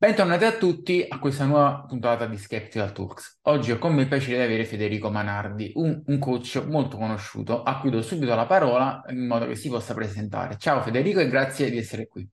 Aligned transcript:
Bentornati 0.00 0.44
a 0.44 0.56
tutti 0.56 1.04
a 1.08 1.18
questa 1.18 1.44
nuova 1.44 1.84
puntata 1.88 2.26
di 2.26 2.36
Skeptical 2.36 2.92
Talks. 2.92 3.40
Oggi 3.42 3.72
ho 3.72 3.78
con 3.78 3.94
me 3.96 4.02
il 4.02 4.08
piacere 4.08 4.36
di 4.36 4.42
avere 4.44 4.64
Federico 4.64 5.10
Manardi, 5.10 5.72
un, 5.74 6.00
un, 6.06 6.18
coach 6.20 6.62
molto 6.64 6.96
conosciuto, 6.96 7.64
a 7.64 7.80
cui 7.80 7.90
do 7.90 8.00
subito 8.00 8.32
la 8.36 8.46
parola 8.46 9.02
in 9.08 9.26
modo 9.26 9.48
che 9.48 9.56
si 9.56 9.68
possa 9.68 9.94
presentare. 9.94 10.56
Ciao 10.56 10.82
Federico 10.82 11.18
e 11.18 11.26
grazie 11.26 11.68
di 11.68 11.78
essere 11.78 12.06
qui. 12.06 12.24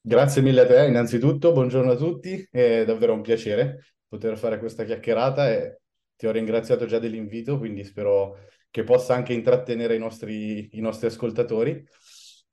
Grazie 0.00 0.40
mille 0.40 0.62
a 0.62 0.66
te, 0.66 0.86
innanzitutto, 0.86 1.52
buongiorno 1.52 1.90
a 1.90 1.96
tutti, 1.96 2.48
è 2.50 2.86
davvero 2.86 3.12
un 3.12 3.20
piacere 3.20 3.96
poter 4.08 4.38
fare 4.38 4.58
questa 4.58 4.84
chiacchierata 4.84 5.50
e 5.50 5.80
ti 6.16 6.26
ho 6.26 6.30
ringraziato 6.30 6.86
già 6.86 6.98
dell'invito, 6.98 7.58
quindi 7.58 7.84
spero 7.84 8.38
che 8.70 8.84
possa 8.84 9.12
anche 9.14 9.34
intrattenere 9.34 9.96
i 9.96 9.98
nostri, 9.98 10.70
i 10.78 10.80
nostri 10.80 11.08
ascoltatori. 11.08 11.84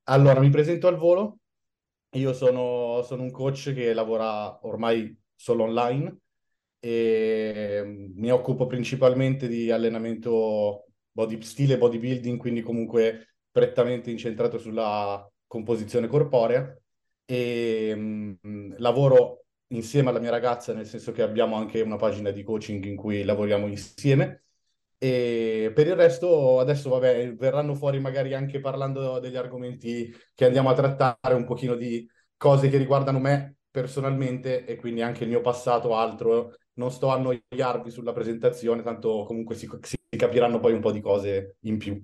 Allora, 0.09 0.41
mi 0.41 0.49
presento 0.49 0.89
al 0.89 0.97
volo, 0.97 1.37
io 2.11 2.33
sono, 2.33 3.01
sono 3.03 3.23
un 3.23 3.31
coach 3.31 3.73
che 3.73 3.93
lavora 3.93 4.65
ormai 4.65 5.15
solo 5.35 5.63
online 5.63 6.17
e 6.79 7.81
mm, 7.85 8.11
mi 8.15 8.31
occupo 8.31 8.67
principalmente 8.67 9.47
di 9.47 9.71
allenamento 9.71 10.85
body, 11.11 11.41
stile 11.41 11.77
bodybuilding, 11.77 12.37
quindi 12.37 12.61
comunque 12.61 13.35
prettamente 13.51 14.11
incentrato 14.11 14.57
sulla 14.57 15.27
composizione 15.47 16.07
corporea 16.07 16.75
e 17.25 17.95
mh, 17.95 18.39
mm, 18.47 18.73
lavoro 18.77 19.45
insieme 19.67 20.09
alla 20.09 20.19
mia 20.19 20.31
ragazza, 20.31 20.73
nel 20.73 20.85
senso 20.87 21.11
che 21.11 21.21
abbiamo 21.21 21.55
anche 21.55 21.81
una 21.81 21.97
pagina 21.97 22.31
di 22.31 22.43
coaching 22.43 22.83
in 22.85 22.95
cui 22.95 23.23
lavoriamo 23.23 23.67
insieme. 23.67 24.45
E 25.01 25.71
per 25.73 25.87
il 25.87 25.95
resto, 25.95 26.59
adesso, 26.59 26.89
vabbè, 26.89 27.33
verranno 27.35 27.73
fuori 27.73 27.99
magari 28.01 28.33
anche 28.33 28.59
parlando 28.59 29.19
degli 29.19 29.37
argomenti 29.37 30.13
che 30.35 30.45
andiamo 30.45 30.69
a 30.69 30.73
trattare, 30.73 31.33
un 31.35 31.45
pochino 31.45 31.75
di 31.75 32.05
cose 32.35 32.67
che 32.69 32.77
riguardano 32.77 33.19
me 33.19 33.55
personalmente 33.71 34.65
e 34.65 34.75
quindi 34.75 35.01
anche 35.01 35.23
il 35.23 35.29
mio 35.29 35.41
passato, 35.41 35.95
altro. 35.95 36.55
Non 36.73 36.91
sto 36.91 37.09
a 37.11 37.15
annoiarvi 37.15 37.91
sulla 37.91 38.13
presentazione, 38.13 38.83
tanto 38.83 39.23
comunque 39.25 39.55
si, 39.55 39.69
si 39.81 39.97
capiranno 40.17 40.59
poi 40.59 40.73
un 40.73 40.81
po' 40.81 40.91
di 40.91 41.01
cose 41.01 41.55
in 41.61 41.77
più. 41.77 42.01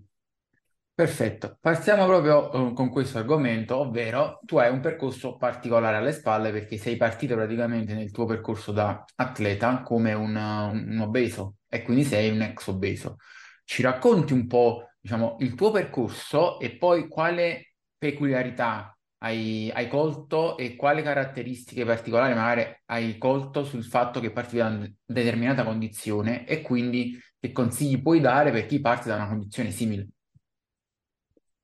Perfetto, 0.95 1.57
partiamo 1.59 2.05
proprio 2.05 2.49
uh, 2.55 2.73
con 2.73 2.89
questo 2.89 3.17
argomento, 3.17 3.75
ovvero 3.75 4.39
tu 4.45 4.55
hai 4.59 4.71
un 4.71 4.79
percorso 4.79 5.35
particolare 5.35 5.97
alle 5.97 6.13
spalle 6.13 6.51
perché 6.51 6.77
sei 6.77 6.95
partito 6.95 7.35
praticamente 7.35 7.93
nel 7.93 8.11
tuo 8.11 8.23
percorso 8.23 8.71
da 8.71 9.03
atleta 9.15 9.81
come 9.81 10.13
un, 10.13 10.33
un 10.37 10.99
obeso 11.01 11.55
e 11.67 11.81
quindi 11.81 12.05
sei 12.05 12.29
un 12.29 12.41
ex 12.43 12.67
obeso. 12.67 13.17
Ci 13.65 13.81
racconti 13.81 14.31
un 14.31 14.47
po', 14.47 14.91
diciamo, 15.01 15.35
il 15.39 15.53
tuo 15.53 15.69
percorso 15.71 16.61
e 16.61 16.77
poi 16.77 17.09
quale 17.09 17.73
peculiarità 17.97 18.97
hai, 19.17 19.69
hai 19.73 19.89
colto 19.89 20.55
e 20.57 20.77
quali 20.77 21.01
caratteristiche 21.01 21.83
particolari 21.83 22.33
magari 22.33 22.73
hai 22.85 23.17
colto 23.17 23.65
sul 23.65 23.83
fatto 23.83 24.21
che 24.21 24.31
parti 24.31 24.55
da 24.55 24.67
una 24.67 24.89
determinata 25.03 25.65
condizione 25.65 26.47
e 26.47 26.61
quindi 26.61 27.19
che 27.37 27.51
consigli 27.51 28.01
puoi 28.01 28.21
dare 28.21 28.51
per 28.51 28.65
chi 28.65 28.79
parte 28.79 29.09
da 29.09 29.15
una 29.15 29.27
condizione 29.27 29.71
simile. 29.71 30.07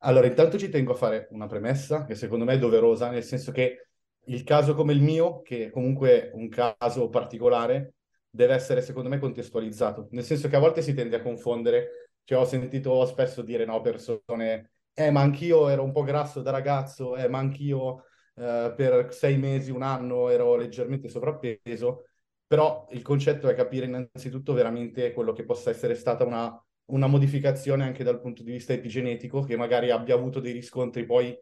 Allora, 0.04 0.26
intanto 0.28 0.58
ci 0.58 0.70
tengo 0.70 0.94
a 0.94 0.96
fare 0.96 1.28
una 1.32 1.46
premessa 1.48 2.06
che 2.06 2.16
secondo 2.16 2.44
me 2.46 2.54
è 2.54 2.58
doverosa, 2.58 3.10
nel 3.10 3.24
senso 3.24 3.52
che 3.52 3.90
il 4.26 4.44
caso 4.44 4.74
come 4.74 4.94
il 4.94 5.02
mio, 5.02 5.42
che 5.42 5.66
è 5.68 5.70
comunque 5.70 6.32
un 6.34 6.50
caso 6.50 7.10
particolare, 7.10 7.94
deve 8.30 8.54
essere 8.56 8.82
secondo 8.82 9.10
me 9.10 9.20
contestualizzato, 9.20 10.08
nel 10.12 10.24
senso 10.24 10.48
che 10.48 10.56
a 10.56 10.60
volte 10.60 10.82
si 10.82 10.94
tende 10.96 11.18
a 11.18 11.22
confondere, 11.22 12.10
cioè 12.24 12.40
ho 12.40 12.46
sentito 12.46 13.06
spesso 13.06 13.42
dire 13.44 13.66
no, 13.66 13.82
persone, 13.82 14.72
eh 14.94 15.12
ma 15.12 15.22
anch'io 15.22 15.70
ero 15.70 15.84
un 15.84 15.92
po' 15.92 16.04
grasso 16.04 16.42
da 16.42 16.50
ragazzo, 16.52 17.16
eh 17.16 17.28
ma 17.28 17.38
anch'io 17.38 18.06
eh, 18.36 18.74
per 18.76 19.14
sei 19.14 19.38
mesi, 19.38 19.70
un 19.70 19.84
anno 19.84 20.30
ero 20.30 20.56
leggermente 20.56 21.10
sovrappeso, 21.10 22.06
però 22.48 22.88
il 22.92 23.02
concetto 23.04 23.48
è 23.50 23.54
capire 23.56 23.86
innanzitutto 23.86 24.54
veramente 24.54 25.14
quello 25.14 25.32
che 25.34 25.46
possa 25.46 25.70
essere 25.70 25.94
stata 25.96 26.26
una 26.26 26.60
una 26.92 27.08
modificazione 27.08 27.84
anche 27.84 28.04
dal 28.04 28.22
punto 28.22 28.44
di 28.44 28.52
vista 28.52 28.74
epigenetico 28.74 29.42
che 29.42 29.58
magari 29.58 29.92
abbia 29.92 30.16
avuto 30.16 30.40
dei 30.40 30.54
riscontri 30.54 31.06
poi 31.06 31.38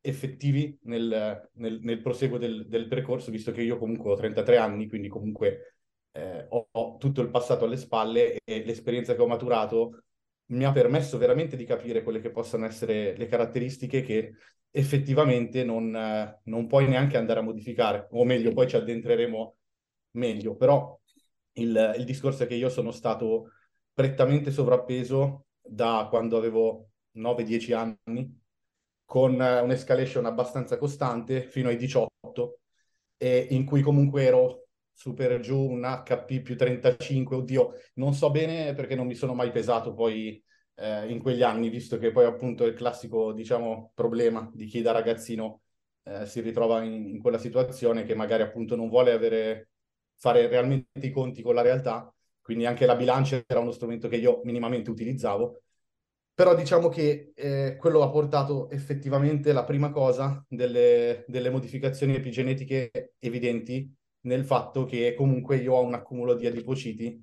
effettivi 0.00 0.78
nel, 0.82 1.50
nel, 1.54 1.80
nel 1.82 2.00
proseguo 2.00 2.38
del, 2.38 2.66
del, 2.68 2.86
percorso, 2.86 3.30
visto 3.30 3.52
che 3.52 3.62
io 3.62 3.78
comunque 3.78 4.12
ho 4.12 4.16
33 4.16 4.56
anni, 4.56 4.88
quindi 4.88 5.08
comunque 5.08 5.74
eh, 6.12 6.46
ho, 6.48 6.68
ho, 6.70 6.96
tutto 6.96 7.20
il 7.20 7.30
passato 7.30 7.64
alle 7.64 7.76
spalle 7.76 8.38
e 8.44 8.64
l'esperienza 8.64 9.14
che 9.14 9.22
ho 9.22 9.26
maturato 9.26 10.04
mi 10.46 10.64
ha 10.64 10.72
permesso 10.72 11.18
veramente 11.18 11.56
di 11.56 11.64
capire 11.64 12.02
quelle 12.02 12.20
che 12.20 12.30
possano 12.30 12.64
essere 12.64 13.16
le 13.16 13.26
caratteristiche 13.26 14.02
che 14.02 14.32
effettivamente 14.70 15.64
non, 15.64 15.94
eh, 15.94 16.40
non 16.44 16.66
puoi 16.66 16.88
neanche 16.88 17.16
andare 17.16 17.40
a 17.40 17.42
modificare, 17.42 18.08
o 18.12 18.24
meglio, 18.24 18.52
poi 18.52 18.68
ci 18.68 18.76
addentreremo 18.76 19.56
meglio, 20.12 20.56
però 20.56 20.98
il, 21.54 21.94
il 21.98 22.04
discorso 22.04 22.44
è 22.44 22.46
che 22.46 22.54
io 22.54 22.68
sono 22.68 22.90
stato 22.90 23.52
prettamente 23.98 24.52
sovrappeso 24.52 25.46
da 25.60 26.06
quando 26.08 26.36
avevo 26.36 26.90
9-10 27.16 27.72
anni, 27.72 28.40
con 29.04 29.42
eh, 29.42 29.60
un'escalation 29.60 30.24
abbastanza 30.24 30.78
costante 30.78 31.42
fino 31.42 31.68
ai 31.68 31.76
18, 31.76 32.60
e 33.16 33.48
in 33.50 33.64
cui 33.64 33.82
comunque 33.82 34.22
ero 34.22 34.68
super 34.92 35.40
giù, 35.40 35.58
un 35.58 35.82
HP 35.82 36.42
più 36.42 36.56
35, 36.56 37.34
oddio, 37.38 37.72
non 37.94 38.14
so 38.14 38.30
bene 38.30 38.72
perché 38.72 38.94
non 38.94 39.08
mi 39.08 39.16
sono 39.16 39.34
mai 39.34 39.50
pesato 39.50 39.92
poi 39.94 40.40
eh, 40.76 41.10
in 41.10 41.18
quegli 41.20 41.42
anni, 41.42 41.68
visto 41.68 41.98
che 41.98 42.12
poi 42.12 42.24
appunto 42.24 42.62
è 42.64 42.68
il 42.68 42.74
classico, 42.74 43.32
diciamo, 43.32 43.90
problema 43.96 44.48
di 44.54 44.66
chi 44.66 44.80
da 44.80 44.92
ragazzino 44.92 45.62
eh, 46.04 46.24
si 46.24 46.40
ritrova 46.40 46.84
in, 46.84 47.04
in, 47.08 47.20
quella 47.20 47.38
situazione 47.38 48.04
che 48.04 48.14
magari 48.14 48.44
appunto 48.44 48.76
non 48.76 48.88
vuole 48.88 49.10
avere, 49.10 49.70
fare 50.14 50.46
realmente 50.46 51.04
i 51.04 51.10
conti 51.10 51.42
con 51.42 51.56
la 51.56 51.62
realtà 51.62 52.12
quindi 52.48 52.64
anche 52.64 52.86
la 52.86 52.96
bilancia 52.96 53.44
era 53.46 53.60
uno 53.60 53.72
strumento 53.72 54.08
che 54.08 54.16
io 54.16 54.40
minimamente 54.44 54.88
utilizzavo. 54.88 55.60
Però 56.32 56.54
diciamo 56.54 56.88
che 56.88 57.32
eh, 57.34 57.76
quello 57.78 58.00
ha 58.00 58.08
portato 58.08 58.70
effettivamente 58.70 59.52
la 59.52 59.64
prima 59.64 59.90
cosa 59.90 60.42
delle, 60.48 61.26
delle 61.28 61.50
modificazioni 61.50 62.14
epigenetiche 62.14 63.12
evidenti 63.18 63.94
nel 64.20 64.46
fatto 64.46 64.86
che 64.86 65.12
comunque 65.14 65.56
io 65.58 65.74
ho 65.74 65.82
un 65.82 65.92
accumulo 65.92 66.32
di 66.32 66.46
adipociti 66.46 67.20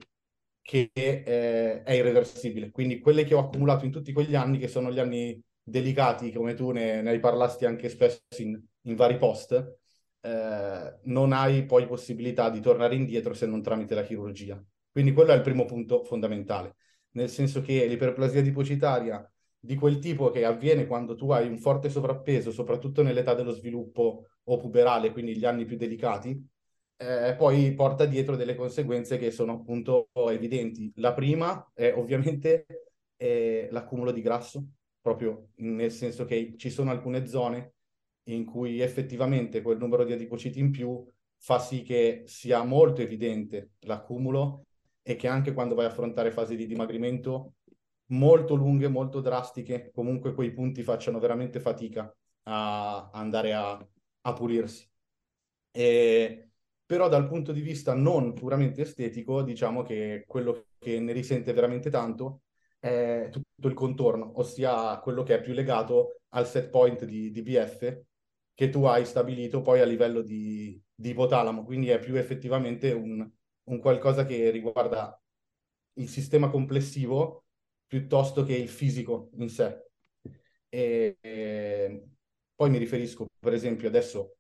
che 0.61 0.91
eh, 0.93 1.81
è 1.81 1.93
irreversibile. 1.93 2.69
Quindi 2.69 2.99
quelle 2.99 3.23
che 3.23 3.33
ho 3.33 3.39
accumulato 3.39 3.83
in 3.85 3.91
tutti 3.91 4.13
quegli 4.13 4.35
anni, 4.35 4.59
che 4.59 4.67
sono 4.67 4.91
gli 4.91 4.99
anni 4.99 5.41
delicati, 5.63 6.31
come 6.31 6.53
tu 6.53 6.69
ne, 6.69 7.01
ne 7.01 7.19
parlasti 7.19 7.65
anche 7.65 7.89
spesso 7.89 8.21
in, 8.37 8.61
in 8.83 8.95
vari 8.95 9.17
post, 9.17 9.53
eh, 10.21 10.99
non 11.05 11.33
hai 11.33 11.65
poi 11.65 11.87
possibilità 11.87 12.51
di 12.51 12.61
tornare 12.61 12.93
indietro 12.93 13.33
se 13.33 13.47
non 13.47 13.63
tramite 13.63 13.95
la 13.95 14.03
chirurgia. 14.03 14.63
Quindi 14.95 15.11
quello 15.11 15.33
è 15.33 15.35
il 15.35 15.41
primo 15.41 15.65
punto 15.65 16.05
fondamentale, 16.05 16.77
nel 17.15 17.27
senso 17.27 17.59
che 17.59 17.85
l'iperplasia 17.85 18.39
adipocitaria 18.39 19.29
di 19.59 19.75
quel 19.75 19.99
tipo 19.99 20.29
che 20.29 20.45
avviene 20.45 20.87
quando 20.87 21.15
tu 21.15 21.31
hai 21.31 21.49
un 21.49 21.57
forte 21.57 21.89
sovrappeso, 21.89 22.49
soprattutto 22.49 23.03
nell'età 23.03 23.33
dello 23.33 23.51
sviluppo 23.51 24.27
o 24.41 24.55
puberale, 24.55 25.11
quindi 25.11 25.35
gli 25.35 25.43
anni 25.43 25.65
più 25.65 25.75
delicati, 25.75 26.41
eh, 26.95 27.35
poi 27.37 27.73
porta 27.73 28.05
dietro 28.05 28.37
delle 28.37 28.55
conseguenze 28.55 29.17
che 29.17 29.31
sono 29.31 29.51
appunto 29.51 30.07
evidenti. 30.31 30.89
La 30.95 31.13
prima 31.13 31.71
è 31.73 31.91
ovviamente 31.93 32.65
è 33.17 33.67
l'accumulo 33.71 34.11
di 34.11 34.21
grasso, 34.21 34.65
proprio 35.01 35.49
nel 35.55 35.91
senso 35.91 36.23
che 36.23 36.53
ci 36.55 36.69
sono 36.69 36.91
alcune 36.91 37.27
zone 37.27 37.73
in 38.29 38.45
cui 38.45 38.79
effettivamente 38.79 39.61
quel 39.61 39.77
numero 39.77 40.05
di 40.05 40.13
adipociti 40.13 40.57
in 40.57 40.71
più 40.71 41.05
fa 41.35 41.59
sì 41.59 41.81
che 41.81 42.23
sia 42.27 42.63
molto 42.63 43.01
evidente 43.01 43.71
l'accumulo 43.79 44.67
e 45.07 45.15
che 45.15 45.27
anche 45.27 45.53
quando 45.53 45.75
vai 45.75 45.85
a 45.85 45.89
affrontare 45.89 46.31
fasi 46.31 46.55
di 46.55 46.65
dimagrimento 46.65 47.57
molto 48.07 48.55
lunghe, 48.55 48.87
molto 48.87 49.21
drastiche, 49.21 49.91
comunque 49.93 50.33
quei 50.33 50.51
punti 50.51 50.81
facciano 50.81 51.19
veramente 51.19 51.59
fatica 51.59 52.11
a 52.43 53.11
andare 53.13 53.53
a, 53.53 53.87
a 54.21 54.33
pulirsi. 54.33 54.89
E, 55.69 56.49
però 56.85 57.07
dal 57.07 57.27
punto 57.27 57.51
di 57.51 57.61
vista 57.61 57.93
non 57.93 58.33
puramente 58.33 58.81
estetico, 58.81 59.43
diciamo 59.43 59.83
che 59.83 60.23
quello 60.25 60.69
che 60.79 60.99
ne 60.99 61.11
risente 61.13 61.53
veramente 61.53 61.91
tanto 61.91 62.41
è 62.79 63.29
tutto 63.31 63.67
il 63.67 63.73
contorno, 63.75 64.39
ossia 64.39 64.97
quello 65.01 65.21
che 65.21 65.35
è 65.35 65.41
più 65.41 65.53
legato 65.53 66.21
al 66.29 66.47
set 66.47 66.69
point 66.69 67.05
di, 67.05 67.29
di 67.29 67.41
BF 67.43 68.01
che 68.55 68.69
tu 68.69 68.85
hai 68.85 69.05
stabilito 69.05 69.61
poi 69.61 69.81
a 69.81 69.85
livello 69.85 70.21
di, 70.23 70.81
di 70.95 71.09
ipotalamo, 71.09 71.63
quindi 71.63 71.89
è 71.89 71.99
più 71.99 72.15
effettivamente 72.15 72.91
un, 72.91 73.29
un 73.65 73.79
qualcosa 73.79 74.25
che 74.25 74.49
riguarda 74.49 75.19
il 75.93 76.09
sistema 76.09 76.49
complessivo 76.49 77.45
piuttosto 77.87 78.43
che 78.43 78.55
il 78.55 78.69
fisico 78.69 79.29
in 79.37 79.49
sé. 79.49 79.83
E, 80.69 81.17
e 81.21 82.03
poi 82.55 82.69
mi 82.69 82.77
riferisco, 82.77 83.27
per 83.39 83.53
esempio, 83.53 83.87
adesso 83.87 84.37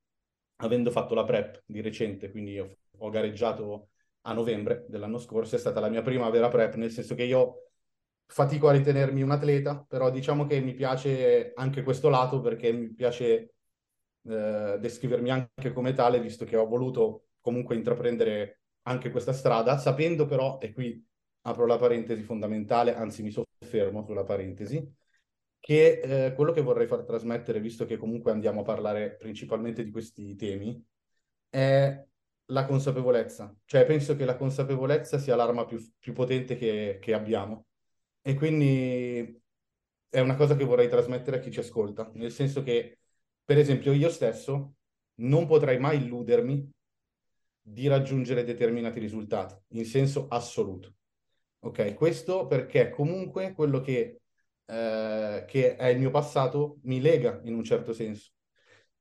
avendo 0.57 0.91
fatto 0.91 1.13
la 1.15 1.23
prep 1.23 1.63
di 1.65 1.81
recente, 1.81 2.31
quindi 2.31 2.59
ho, 2.59 2.77
ho 2.97 3.09
gareggiato 3.09 3.89
a 4.21 4.33
novembre 4.33 4.85
dell'anno 4.87 5.19
scorso, 5.19 5.55
è 5.55 5.59
stata 5.59 5.79
la 5.79 5.89
mia 5.89 6.01
prima 6.01 6.29
vera 6.29 6.47
prep, 6.47 6.75
nel 6.75 6.91
senso 6.91 7.15
che 7.15 7.23
io 7.23 7.71
fatico 8.25 8.67
a 8.67 8.71
ritenermi 8.71 9.21
un 9.21 9.31
atleta, 9.31 9.85
però 9.87 10.09
diciamo 10.09 10.45
che 10.45 10.59
mi 10.61 10.73
piace 10.73 11.51
anche 11.55 11.83
questo 11.83 12.09
lato 12.09 12.41
perché 12.41 12.71
mi 12.71 12.91
piace 12.93 13.53
eh, 14.23 14.77
descrivermi 14.79 15.29
anche 15.29 15.73
come 15.73 15.93
tale, 15.93 16.19
visto 16.19 16.45
che 16.45 16.55
ho 16.55 16.65
voluto 16.65 17.27
comunque 17.39 17.75
intraprendere 17.75 18.61
anche 18.87 19.09
questa 19.11 19.33
strada, 19.33 19.77
sapendo 19.77 20.25
però, 20.25 20.59
e 20.59 20.73
qui 20.73 21.03
apro 21.41 21.65
la 21.65 21.77
parentesi 21.77 22.21
fondamentale, 22.21 22.95
anzi 22.95 23.23
mi 23.23 23.31
soffermo 23.31 24.03
sulla 24.03 24.23
parentesi, 24.23 24.83
che 25.59 26.27
eh, 26.27 26.33
quello 26.33 26.51
che 26.51 26.61
vorrei 26.61 26.87
far 26.87 27.03
trasmettere, 27.03 27.59
visto 27.59 27.85
che 27.85 27.97
comunque 27.97 28.31
andiamo 28.31 28.61
a 28.61 28.63
parlare 28.63 29.15
principalmente 29.15 29.83
di 29.83 29.91
questi 29.91 30.35
temi, 30.35 30.83
è 31.49 32.03
la 32.49 32.65
consapevolezza. 32.65 33.55
Cioè 33.65 33.85
penso 33.85 34.15
che 34.15 34.25
la 34.25 34.35
consapevolezza 34.37 35.17
sia 35.17 35.35
l'arma 35.35 35.65
più, 35.65 35.79
più 35.97 36.13
potente 36.13 36.55
che, 36.55 36.99
che 37.01 37.13
abbiamo. 37.13 37.65
E 38.21 38.35
quindi 38.35 39.41
è 40.09 40.19
una 40.19 40.35
cosa 40.35 40.55
che 40.55 40.63
vorrei 40.63 40.89
trasmettere 40.89 41.37
a 41.37 41.39
chi 41.39 41.51
ci 41.51 41.59
ascolta, 41.59 42.09
nel 42.13 42.31
senso 42.31 42.63
che, 42.63 42.99
per 43.43 43.57
esempio, 43.57 43.93
io 43.93 44.09
stesso 44.09 44.75
non 45.15 45.47
potrei 45.47 45.79
mai 45.79 45.97
illudermi 46.03 46.69
di 47.67 47.87
raggiungere 47.87 48.43
determinati 48.43 48.99
risultati, 48.99 49.55
in 49.69 49.85
senso 49.85 50.27
assoluto. 50.29 50.93
Ok, 51.59 51.95
questo 51.95 52.45
perché 52.45 52.91
comunque 52.91 53.53
quello 53.53 53.81
che, 53.81 54.21
eh, 54.65 55.45
che 55.47 55.75
è 55.75 55.87
il 55.87 55.97
mio 55.99 56.11
passato 56.11 56.77
mi 56.83 57.01
lega 57.01 57.41
in 57.43 57.55
un 57.55 57.63
certo 57.63 57.91
senso 57.91 58.33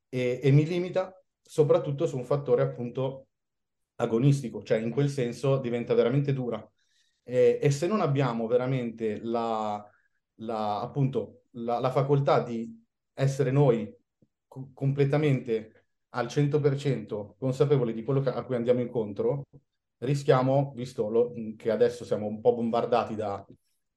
e, 0.09 0.41
e 0.43 0.51
mi 0.51 0.65
limita 0.65 1.15
soprattutto 1.43 2.07
su 2.07 2.17
un 2.17 2.25
fattore 2.25 2.63
appunto 2.63 3.29
agonistico, 3.97 4.63
cioè 4.63 4.79
in 4.79 4.91
quel 4.91 5.11
senso 5.11 5.59
diventa 5.59 5.95
veramente 5.95 6.33
dura. 6.33 6.67
E, 7.23 7.59
e 7.61 7.71
se 7.71 7.87
non 7.87 8.01
abbiamo 8.01 8.47
veramente 8.47 9.21
la, 9.23 9.87
la, 10.37 10.81
appunto, 10.81 11.45
la, 11.53 11.79
la 11.81 11.91
facoltà 11.91 12.43
di 12.43 12.83
essere 13.13 13.51
noi 13.51 13.95
co- 14.49 14.71
completamente 14.73 15.84
al 16.15 16.27
100% 16.27 17.35
consapevoli 17.39 17.93
di 17.93 18.03
quello 18.05 18.23
a 18.31 18.45
cui 18.45 18.57
andiamo 18.57 18.81
incontro, 18.81 19.45
rischiamo, 19.99 20.73
visto 20.75 21.09
lo, 21.09 21.33
che 21.57 21.71
adesso 21.71 22.05
siamo 22.05 22.27
un 22.27 22.41
po' 22.41 22.55
bombardati 22.55 23.15
da 23.15 23.45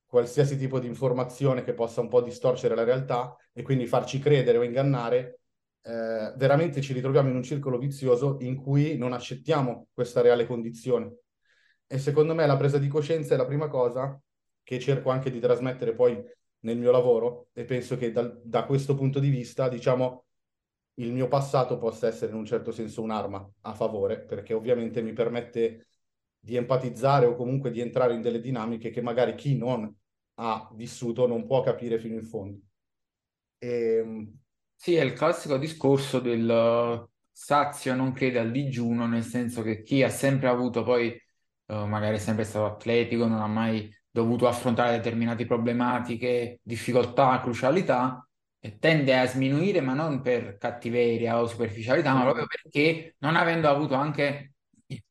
qualsiasi 0.06 0.58
tipo 0.58 0.80
di 0.80 0.88
informazione 0.88 1.64
che 1.64 1.74
possa 1.74 2.02
un 2.02 2.08
po' 2.08 2.22
distorcere 2.22 2.76
la 2.76 2.84
realtà 2.84 3.36
e 3.54 3.62
quindi 3.62 3.86
farci 3.86 4.20
credere 4.20 4.58
o 4.58 4.64
ingannare, 4.64 5.40
eh, 5.82 6.34
veramente 6.38 6.82
ci 6.82 6.94
ritroviamo 6.94 7.30
in 7.30 7.36
un 7.36 7.44
circolo 7.44 7.78
vizioso 7.78 8.38
in 8.42 8.56
cui 8.56 8.98
non 8.98 9.14
accettiamo 9.14 9.88
questa 9.94 10.22
reale 10.22 10.48
condizione. 10.48 11.18
E 11.86 12.00
secondo 12.00 12.34
me 12.34 12.46
la 12.46 12.58
presa 12.58 12.78
di 12.78 12.88
coscienza 12.88 13.34
è 13.34 13.38
la 13.38 13.46
prima 13.46 13.68
cosa 13.68 14.20
che 14.64 14.80
cerco 14.80 15.10
anche 15.10 15.32
di 15.32 15.40
trasmettere 15.40 15.94
poi 15.94 16.22
nel 16.62 16.78
mio 16.78 16.92
lavoro 16.92 17.48
e 17.54 17.64
penso 17.64 17.96
che 17.96 18.12
da, 18.12 18.24
da 18.44 18.66
questo 18.66 18.96
punto 18.96 19.20
di 19.20 19.30
vista, 19.30 19.70
diciamo, 19.70 20.27
il 21.00 21.12
mio 21.12 21.28
passato 21.28 21.78
possa 21.78 22.08
essere 22.08 22.32
in 22.32 22.38
un 22.38 22.46
certo 22.46 22.72
senso 22.72 23.02
un'arma 23.02 23.52
a 23.62 23.74
favore, 23.74 24.20
perché 24.22 24.54
ovviamente 24.54 25.02
mi 25.02 25.14
permette 25.14 25.88
di 26.40 26.56
empatizzare 26.56 27.26
o 27.26 27.36
comunque 27.36 27.72
di 27.72 27.82
entrare 27.82 28.14
in 28.14 28.22
delle 28.22 28.40
dinamiche 28.40 28.90
che 28.90 29.02
magari 29.02 29.36
chi 29.36 29.58
non 29.58 29.94
ha 30.36 30.70
vissuto 30.74 31.28
non 31.28 31.46
può 31.46 31.62
capire 31.62 32.00
fino 32.00 32.16
in 32.16 32.24
fondo. 32.24 32.60
E... 33.58 33.68
Ehm, 33.68 34.40
sì, 34.76 34.96
è 34.96 35.02
il 35.04 35.14
classico 35.14 35.58
discorso 35.58 36.20
del 36.20 36.48
uh, 36.48 37.10
sazio 37.32 37.96
non 37.96 38.14
crede 38.14 38.40
al 38.40 38.52
digiuno, 38.52 39.08
nel 39.08 39.24
senso 39.24 39.64
che 39.64 39.82
chi 39.82 40.04
ha 40.04 40.10
sempre 40.10 40.48
avuto 40.48 40.84
poi, 40.84 41.20
uh, 41.66 41.86
magari 41.86 42.18
è 42.18 42.20
sempre 42.20 42.44
stato 42.44 42.66
atletico, 42.66 43.26
non 43.26 43.42
ha 43.42 43.48
mai 43.48 43.92
dovuto 44.10 44.48
affrontare 44.48 44.96
determinate 44.98 45.46
problematiche, 45.46 46.60
difficoltà, 46.62 47.40
crucialità, 47.42 48.27
tende 48.80 49.18
a 49.18 49.26
sminuire, 49.26 49.82
ma 49.82 49.94
non 49.94 50.22
per 50.22 50.58
cattiveria 50.58 51.40
o 51.40 51.48
superficialità, 51.48 52.14
ma 52.14 52.24
proprio 52.24 52.46
perché 52.46 53.16
non 53.20 53.36
avendo 53.36 53.70
avuto 53.70 53.96
anche 53.96 54.54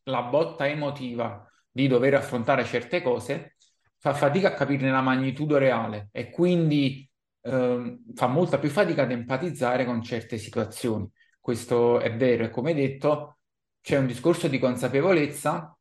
la 0.04 0.22
botta 0.22 0.68
emotiva 0.68 1.46
di 1.70 1.86
dover 1.88 2.14
affrontare 2.14 2.64
certe 2.64 3.02
cose, 3.02 3.56
fa 3.98 4.14
fatica 4.14 4.48
a 4.48 4.54
capirne 4.54 4.90
la 4.90 5.00
magnitudo 5.00 5.58
reale 5.58 6.08
e 6.12 6.30
quindi 6.30 7.08
eh, 7.42 7.98
fa 8.14 8.26
molta 8.26 8.58
più 8.58 8.70
fatica 8.70 9.02
ad 9.02 9.10
empatizzare 9.10 9.84
con 9.84 10.02
certe 10.02 10.38
situazioni. 10.38 11.10
Questo 11.40 12.00
è 12.00 12.14
vero 12.16 12.44
e 12.44 12.50
come 12.50 12.74
detto 12.74 13.38
c'è 13.80 13.96
un 13.98 14.06
discorso 14.06 14.48
di 14.48 14.58
consapevolezza 14.58 15.76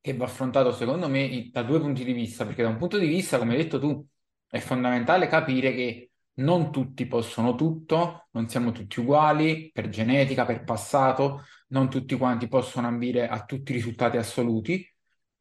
che 0.00 0.14
va 0.14 0.24
affrontato 0.24 0.72
secondo 0.72 1.08
me 1.08 1.48
da 1.52 1.62
due 1.62 1.80
punti 1.80 2.04
di 2.04 2.12
vista, 2.12 2.44
perché 2.44 2.62
da 2.62 2.68
un 2.68 2.76
punto 2.76 2.98
di 2.98 3.06
vista, 3.06 3.38
come 3.38 3.52
hai 3.52 3.62
detto 3.62 3.78
tu, 3.78 4.04
è 4.48 4.58
fondamentale 4.58 5.28
capire 5.28 5.72
che 5.72 6.11
non 6.34 6.70
tutti 6.72 7.06
possono 7.06 7.54
tutto, 7.54 8.28
non 8.32 8.48
siamo 8.48 8.72
tutti 8.72 9.00
uguali 9.00 9.70
per 9.72 9.88
genetica, 9.88 10.44
per 10.44 10.64
passato, 10.64 11.44
non 11.68 11.90
tutti 11.90 12.16
quanti 12.16 12.48
possono 12.48 12.86
ambire 12.86 13.28
a 13.28 13.44
tutti 13.44 13.72
i 13.72 13.74
risultati 13.74 14.16
assoluti. 14.16 14.86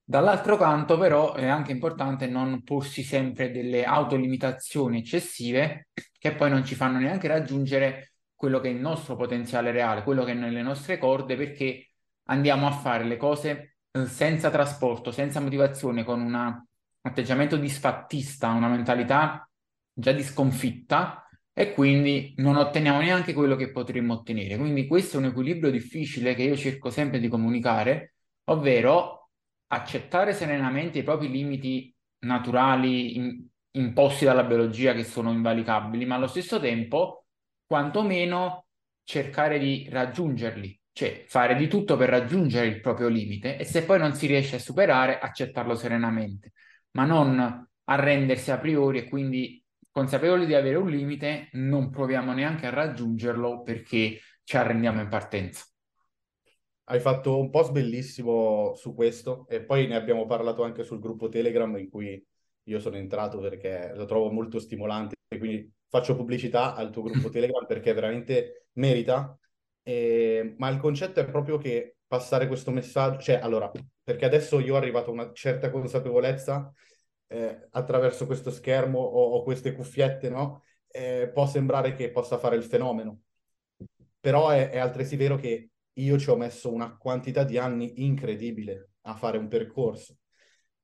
Dall'altro 0.03 0.57
canto, 0.57 0.97
però, 0.97 1.33
è 1.33 1.47
anche 1.47 1.71
importante 1.71 2.27
non 2.27 2.63
porsi 2.63 3.03
sempre 3.03 3.51
delle 3.51 3.85
autolimitazioni 3.85 4.99
eccessive 4.99 5.87
che 6.17 6.35
poi 6.35 6.49
non 6.49 6.65
ci 6.65 6.75
fanno 6.75 6.99
neanche 6.99 7.27
raggiungere 7.27 8.13
quello 8.35 8.59
che 8.59 8.69
è 8.69 8.71
il 8.71 8.79
nostro 8.79 9.15
potenziale 9.15 9.71
reale, 9.71 10.03
quello 10.03 10.23
che 10.23 10.31
è 10.31 10.33
nelle 10.33 10.61
nostre 10.61 10.97
corde, 10.97 11.35
perché 11.37 11.91
andiamo 12.25 12.67
a 12.67 12.71
fare 12.71 13.05
le 13.05 13.15
cose 13.15 13.77
eh, 13.91 14.05
senza 14.05 14.49
trasporto, 14.49 15.11
senza 15.11 15.39
motivazione, 15.39 16.03
con 16.03 16.19
un 16.19 16.61
atteggiamento 17.01 17.55
disfattista, 17.55 18.49
una 18.49 18.67
mentalità 18.67 19.49
già 20.01 20.11
di 20.11 20.23
sconfitta 20.23 21.25
e 21.53 21.73
quindi 21.73 22.33
non 22.37 22.55
otteniamo 22.57 22.99
neanche 22.99 23.33
quello 23.33 23.55
che 23.55 23.71
potremmo 23.71 24.13
ottenere. 24.15 24.57
Quindi 24.57 24.87
questo 24.87 25.17
è 25.17 25.19
un 25.19 25.27
equilibrio 25.27 25.71
difficile 25.71 26.33
che 26.33 26.43
io 26.43 26.55
cerco 26.57 26.89
sempre 26.89 27.19
di 27.19 27.27
comunicare, 27.27 28.15
ovvero 28.45 29.29
accettare 29.67 30.33
serenamente 30.33 30.99
i 30.99 31.03
propri 31.03 31.29
limiti 31.29 31.93
naturali 32.19 33.15
in, 33.15 33.45
imposti 33.71 34.25
dalla 34.25 34.43
biologia 34.43 34.93
che 34.93 35.03
sono 35.03 35.31
invalicabili, 35.31 36.05
ma 36.05 36.15
allo 36.15 36.27
stesso 36.27 36.59
tempo 36.59 37.25
quantomeno 37.65 38.65
cercare 39.03 39.59
di 39.59 39.87
raggiungerli, 39.89 40.79
cioè 40.91 41.23
fare 41.27 41.55
di 41.55 41.67
tutto 41.67 41.95
per 41.97 42.09
raggiungere 42.09 42.67
il 42.67 42.81
proprio 42.81 43.07
limite 43.07 43.57
e 43.57 43.63
se 43.65 43.83
poi 43.83 43.99
non 43.99 44.13
si 44.13 44.27
riesce 44.27 44.57
a 44.57 44.59
superare, 44.59 45.19
accettarlo 45.19 45.75
serenamente, 45.75 46.53
ma 46.91 47.05
non 47.05 47.67
arrendersi 47.85 48.51
a 48.51 48.59
priori 48.59 48.99
e 48.99 49.09
quindi 49.09 49.60
consapevoli 49.91 50.45
di 50.45 50.53
avere 50.53 50.77
un 50.77 50.89
limite, 50.89 51.49
non 51.53 51.89
proviamo 51.89 52.33
neanche 52.33 52.67
a 52.67 52.71
raggiungerlo 52.71 53.61
perché 53.61 54.19
ci 54.43 54.57
arrendiamo 54.57 55.01
in 55.01 55.07
partenza. 55.09 55.65
Hai 56.85 56.99
fatto 56.99 57.39
un 57.39 57.49
post 57.49 57.71
bellissimo 57.71 58.73
su 58.75 58.93
questo 58.93 59.47
e 59.47 59.63
poi 59.63 59.87
ne 59.87 59.95
abbiamo 59.95 60.25
parlato 60.25 60.63
anche 60.63 60.83
sul 60.83 60.99
gruppo 60.99 61.29
Telegram 61.29 61.77
in 61.77 61.89
cui 61.89 62.25
io 62.63 62.79
sono 62.79 62.97
entrato 62.97 63.39
perché 63.39 63.91
lo 63.95 64.05
trovo 64.05 64.31
molto 64.31 64.59
stimolante, 64.59 65.15
quindi 65.27 65.71
faccio 65.87 66.15
pubblicità 66.15 66.75
al 66.75 66.89
tuo 66.89 67.03
gruppo 67.03 67.29
Telegram 67.29 67.65
perché 67.65 67.93
veramente 67.93 68.67
merita. 68.73 69.37
E... 69.83 70.55
Ma 70.57 70.69
il 70.69 70.79
concetto 70.79 71.19
è 71.19 71.25
proprio 71.25 71.57
che 71.57 71.97
passare 72.07 72.47
questo 72.47 72.71
messaggio, 72.71 73.19
cioè 73.19 73.39
allora, 73.41 73.71
perché 74.03 74.25
adesso 74.25 74.59
io 74.59 74.73
ho 74.73 74.77
arrivato 74.77 75.09
a 75.11 75.13
una 75.13 75.31
certa 75.33 75.69
consapevolezza 75.69 76.73
eh, 77.31 77.67
attraverso 77.71 78.25
questo 78.25 78.51
schermo 78.51 78.99
o, 78.99 79.35
o 79.35 79.43
queste 79.43 79.73
cuffiette, 79.73 80.29
no? 80.29 80.63
Eh, 80.87 81.29
può 81.33 81.47
sembrare 81.47 81.93
che 81.93 82.11
possa 82.11 82.37
fare 82.37 82.55
il 82.57 82.63
fenomeno. 82.63 83.21
Però 84.19 84.49
è, 84.49 84.69
è 84.69 84.77
altresì 84.77 85.15
vero 85.15 85.37
che 85.37 85.71
io 85.93 86.17
ci 86.17 86.29
ho 86.29 86.35
messo 86.35 86.71
una 86.71 86.95
quantità 86.97 87.43
di 87.43 87.57
anni 87.57 88.03
incredibile 88.03 88.91
a 89.01 89.15
fare 89.15 89.37
un 89.37 89.47
percorso 89.47 90.17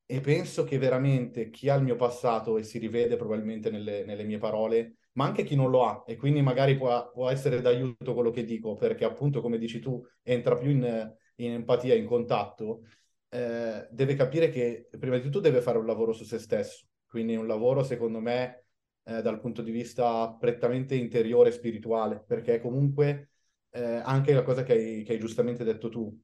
e 0.09 0.21
penso 0.21 0.63
che 0.63 0.77
veramente 0.77 1.49
chi 1.49 1.67
ha 1.69 1.75
il 1.75 1.83
mio 1.83 1.97
passato 1.97 2.57
e 2.57 2.63
si 2.63 2.79
rivede 2.79 3.17
probabilmente 3.17 3.69
nelle, 3.69 4.05
nelle 4.05 4.23
mie 4.23 4.37
parole, 4.37 4.99
ma 5.13 5.25
anche 5.25 5.43
chi 5.43 5.55
non 5.55 5.69
lo 5.69 5.85
ha 5.85 6.03
e 6.07 6.15
quindi 6.15 6.41
magari 6.41 6.77
può, 6.77 7.11
può, 7.11 7.29
essere 7.29 7.59
d'aiuto 7.59 8.13
quello 8.13 8.31
che 8.31 8.45
dico 8.45 8.75
perché 8.75 9.03
appunto 9.03 9.41
come 9.41 9.57
dici 9.57 9.79
tu 9.79 10.01
entra 10.23 10.55
più 10.55 10.69
in, 10.69 11.13
in 11.35 11.51
empatia, 11.51 11.93
in 11.93 12.05
contatto, 12.05 12.83
eh, 13.29 13.87
deve 13.91 14.15
capire 14.15 14.49
che 14.49 14.89
prima 14.97 15.17
di 15.17 15.23
tutto 15.23 15.39
deve 15.39 15.61
fare 15.61 15.77
un 15.77 15.85
lavoro 15.85 16.13
su 16.13 16.23
se 16.23 16.39
stesso, 16.39 16.85
quindi 17.07 17.35
un 17.35 17.47
lavoro 17.47 17.83
secondo 17.83 18.19
me 18.19 18.65
eh, 19.03 19.21
dal 19.21 19.39
punto 19.39 19.61
di 19.61 19.71
vista 19.71 20.33
prettamente 20.39 20.95
interiore 20.95 21.49
e 21.49 21.53
spirituale, 21.53 22.23
perché 22.25 22.59
comunque 22.59 23.31
eh, 23.71 24.01
anche 24.03 24.33
la 24.33 24.43
cosa 24.43 24.63
che 24.63 24.73
hai, 24.73 25.03
che 25.03 25.13
hai 25.13 25.19
giustamente 25.19 25.63
detto 25.63 25.89
tu, 25.89 26.15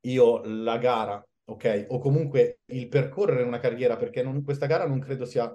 io 0.00 0.42
la 0.44 0.78
gara, 0.78 1.26
ok, 1.44 1.86
o 1.88 1.98
comunque 1.98 2.60
il 2.66 2.88
percorrere 2.88 3.42
una 3.42 3.58
carriera, 3.58 3.96
perché 3.96 4.22
non, 4.22 4.42
questa 4.42 4.66
gara 4.66 4.86
non 4.86 5.00
credo 5.00 5.24
sia 5.24 5.54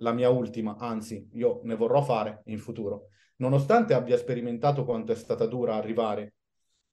la 0.00 0.12
mia 0.12 0.28
ultima, 0.28 0.76
anzi 0.76 1.28
io 1.32 1.60
ne 1.64 1.74
vorrò 1.74 2.02
fare 2.02 2.42
in 2.46 2.58
futuro, 2.58 3.08
nonostante 3.36 3.94
abbia 3.94 4.16
sperimentato 4.16 4.84
quanto 4.84 5.12
è 5.12 5.16
stata 5.16 5.46
dura 5.46 5.74
arrivare 5.74 6.34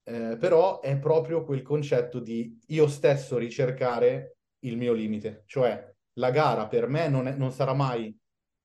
eh, 0.06 0.38
però 0.38 0.80
è 0.82 0.98
proprio 0.98 1.44
quel 1.44 1.62
concetto 1.62 2.20
di 2.20 2.60
io 2.68 2.88
stesso 2.88 3.38
ricercare 3.38 4.38
il 4.60 4.78
mio 4.78 4.94
limite, 4.94 5.44
cioè 5.48 5.94
la 6.14 6.32
gara 6.32 6.68
per 6.68 6.88
me 6.88 7.10
non, 7.10 7.28
è, 7.28 7.36
non 7.36 7.52
sarà 7.52 7.74
mai 7.74 8.18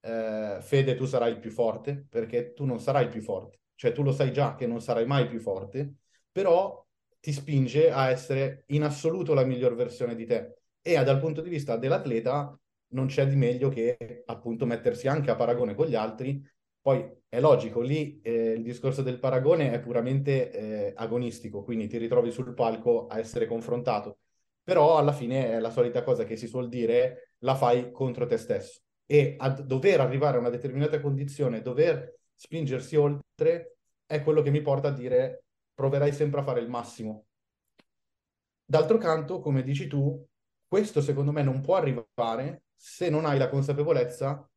eh, 0.02 0.58
Fede 0.60 0.94
tu 0.94 1.04
sarai 1.06 1.32
il 1.32 1.38
più 1.38 1.50
forte, 1.50 2.06
perché 2.08 2.52
tu 2.52 2.64
non 2.64 2.80
sarai 2.80 3.04
il 3.04 3.10
più 3.10 3.22
forte, 3.22 3.60
cioè 3.74 3.92
tu 3.92 4.02
lo 4.02 4.12
sai 4.12 4.32
già 4.32 4.54
che 4.54 4.66
non 4.66 4.80
sarai 4.80 5.06
mai 5.06 5.26
più 5.26 5.40
forte, 5.40 5.94
però 6.30 6.84
ti 7.18 7.32
spinge 7.32 7.90
a 7.90 8.10
essere 8.10 8.64
in 8.68 8.82
assoluto 8.82 9.34
la 9.34 9.44
miglior 9.44 9.74
versione 9.74 10.14
di 10.14 10.26
te. 10.26 10.56
E 10.82 11.02
dal 11.04 11.20
punto 11.20 11.42
di 11.42 11.50
vista 11.50 11.76
dell'atleta 11.76 12.58
non 12.92 13.06
c'è 13.06 13.26
di 13.26 13.36
meglio 13.36 13.68
che 13.68 14.22
appunto 14.26 14.66
mettersi 14.66 15.06
anche 15.08 15.30
a 15.30 15.36
paragone 15.36 15.74
con 15.74 15.86
gli 15.86 15.94
altri. 15.94 16.42
Poi 16.82 17.18
è 17.28 17.40
logico, 17.40 17.80
lì 17.80 18.20
eh, 18.22 18.52
il 18.52 18.62
discorso 18.62 19.02
del 19.02 19.18
paragone 19.18 19.72
è 19.72 19.80
puramente 19.80 20.50
eh, 20.50 20.92
agonistico, 20.96 21.62
quindi 21.62 21.86
ti 21.88 21.98
ritrovi 21.98 22.30
sul 22.30 22.54
palco 22.54 23.06
a 23.06 23.18
essere 23.18 23.46
confrontato. 23.46 24.18
Però 24.62 24.96
alla 24.98 25.12
fine 25.12 25.50
è 25.52 25.58
la 25.60 25.70
solita 25.70 26.02
cosa 26.02 26.24
che 26.24 26.36
si 26.36 26.46
suol 26.46 26.68
dire, 26.68 27.34
la 27.38 27.54
fai 27.54 27.90
contro 27.90 28.26
te 28.26 28.36
stesso. 28.36 28.80
E 29.06 29.34
a 29.38 29.50
dover 29.50 30.00
arrivare 30.00 30.36
a 30.36 30.40
una 30.40 30.50
determinata 30.50 31.00
condizione, 31.00 31.62
dover 31.62 32.18
spingersi 32.34 32.96
oltre, 32.96 33.76
è 34.06 34.22
quello 34.22 34.42
che 34.42 34.50
mi 34.50 34.62
porta 34.62 34.88
a 34.88 34.92
dire 34.92 35.44
proverai 35.74 36.12
sempre 36.12 36.40
a 36.40 36.42
fare 36.42 36.60
il 36.60 36.68
massimo. 36.68 37.26
D'altro 38.64 38.98
canto, 38.98 39.40
come 39.40 39.62
dici 39.62 39.86
tu, 39.86 40.26
questo 40.66 41.00
secondo 41.00 41.32
me 41.32 41.42
non 41.42 41.60
può 41.60 41.76
arrivare 41.76 42.64
se 42.74 43.10
non 43.10 43.24
hai 43.24 43.38
la 43.38 43.48
consapevolezza 43.48 44.49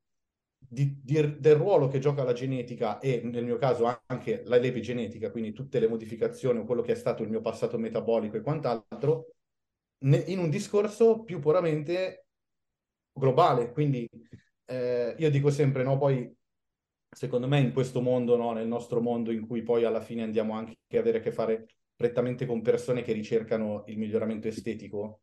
di, 0.67 0.99
di, 1.01 1.39
del 1.39 1.55
ruolo 1.55 1.87
che 1.87 1.99
gioca 1.99 2.23
la 2.23 2.33
genetica 2.33 2.99
e 2.99 3.21
nel 3.23 3.43
mio 3.43 3.57
caso 3.57 4.01
anche 4.05 4.43
la 4.45 4.57
l'epigenetica, 4.57 5.31
quindi 5.31 5.53
tutte 5.53 5.79
le 5.79 5.87
modificazioni 5.87 6.59
o 6.59 6.65
quello 6.65 6.81
che 6.81 6.93
è 6.93 6.95
stato 6.95 7.23
il 7.23 7.29
mio 7.29 7.41
passato 7.41 7.77
metabolico 7.77 8.37
e 8.37 8.41
quant'altro, 8.41 9.33
ne, 10.05 10.17
in 10.27 10.39
un 10.39 10.49
discorso 10.49 11.23
più 11.23 11.39
puramente 11.39 12.25
globale. 13.11 13.71
Quindi 13.71 14.07
eh, 14.65 15.15
io 15.17 15.29
dico 15.29 15.49
sempre, 15.49 15.83
no, 15.83 15.97
poi 15.97 16.31
secondo 17.09 17.47
me 17.47 17.59
in 17.59 17.73
questo 17.73 18.01
mondo, 18.01 18.35
no, 18.35 18.53
nel 18.53 18.67
nostro 18.67 19.01
mondo 19.01 19.31
in 19.31 19.45
cui 19.45 19.61
poi 19.61 19.83
alla 19.83 20.01
fine 20.01 20.23
andiamo 20.23 20.53
anche 20.53 20.75
a 20.91 20.99
avere 20.99 21.19
a 21.19 21.21
che 21.21 21.31
fare 21.31 21.67
prettamente 21.95 22.45
con 22.45 22.61
persone 22.61 23.01
che 23.01 23.13
ricercano 23.13 23.83
il 23.87 23.97
miglioramento 23.97 24.47
estetico, 24.47 25.21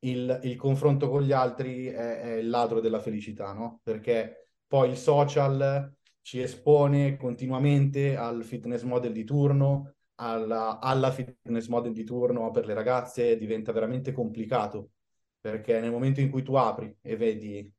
il, 0.00 0.40
il 0.44 0.56
confronto 0.56 1.08
con 1.08 1.22
gli 1.22 1.32
altri 1.32 1.86
è, 1.86 2.20
è, 2.20 2.32
il 2.34 2.48
ladro 2.48 2.80
della 2.80 3.00
felicità, 3.00 3.52
no? 3.52 3.80
Perché 3.82 4.43
poi 4.66 4.90
il 4.90 4.96
social 4.96 5.92
ci 6.22 6.40
espone 6.40 7.16
continuamente 7.16 8.16
al 8.16 8.44
fitness 8.44 8.82
model 8.82 9.12
di 9.12 9.24
turno, 9.24 9.94
alla, 10.16 10.78
alla 10.80 11.10
fitness 11.10 11.66
model 11.68 11.92
di 11.92 12.04
turno 12.04 12.50
per 12.50 12.66
le 12.66 12.74
ragazze 12.74 13.36
diventa 13.36 13.72
veramente 13.72 14.12
complicato, 14.12 14.92
perché 15.40 15.80
nel 15.80 15.90
momento 15.90 16.20
in 16.20 16.30
cui 16.30 16.42
tu 16.42 16.54
apri 16.54 16.96
e 17.02 17.16
vedi 17.16 17.70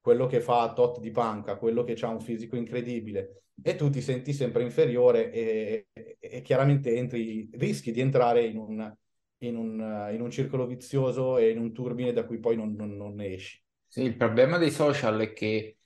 quello 0.00 0.26
che 0.26 0.40
fa 0.40 0.72
tot 0.72 1.00
di 1.00 1.10
panca, 1.10 1.56
quello 1.56 1.82
che 1.82 1.96
ha 2.00 2.08
un 2.08 2.20
fisico 2.20 2.56
incredibile, 2.56 3.42
e 3.60 3.74
tu 3.74 3.90
ti 3.90 4.00
senti 4.00 4.32
sempre 4.32 4.62
inferiore 4.62 5.32
e, 5.32 5.86
e, 6.20 6.42
chiaramente 6.42 6.94
entri, 6.94 7.48
rischi 7.54 7.90
di 7.90 8.00
entrare 8.00 8.44
in 8.44 8.56
un, 8.56 8.96
in 9.38 9.56
un, 9.56 10.08
in 10.12 10.20
un, 10.20 10.30
circolo 10.30 10.66
vizioso 10.66 11.38
e 11.38 11.50
in 11.50 11.58
un 11.58 11.72
turbine 11.72 12.12
da 12.12 12.24
cui 12.24 12.38
poi 12.38 12.56
non, 12.56 12.74
non, 12.74 12.96
non 12.96 13.20
esci. 13.20 13.60
Sì, 13.86 14.02
il 14.02 14.16
problema 14.16 14.58
dei 14.58 14.70
social 14.70 15.18
è 15.18 15.32
che 15.32 15.77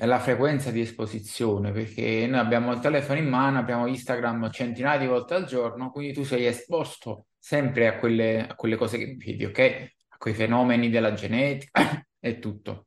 è 0.00 0.06
la 0.06 0.18
frequenza 0.18 0.70
di 0.70 0.80
esposizione, 0.80 1.72
perché 1.72 2.26
noi 2.26 2.40
abbiamo 2.40 2.72
il 2.72 2.80
telefono 2.80 3.18
in 3.18 3.28
mano, 3.28 3.58
abbiamo 3.58 3.86
Instagram 3.86 4.50
centinaia 4.50 4.98
di 4.98 5.04
volte 5.04 5.34
al 5.34 5.44
giorno, 5.44 5.90
quindi 5.90 6.14
tu 6.14 6.24
sei 6.24 6.46
esposto 6.46 7.26
sempre 7.36 7.86
a 7.86 7.98
quelle, 7.98 8.46
a 8.46 8.54
quelle 8.54 8.76
cose 8.76 8.96
che 8.96 9.14
vedi, 9.14 9.44
ok? 9.44 9.92
A 10.08 10.16
quei 10.16 10.32
fenomeni 10.32 10.88
della 10.88 11.12
genetica 11.12 12.02
e 12.18 12.38
tutto. 12.38 12.86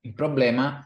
Il 0.00 0.14
problema 0.14 0.82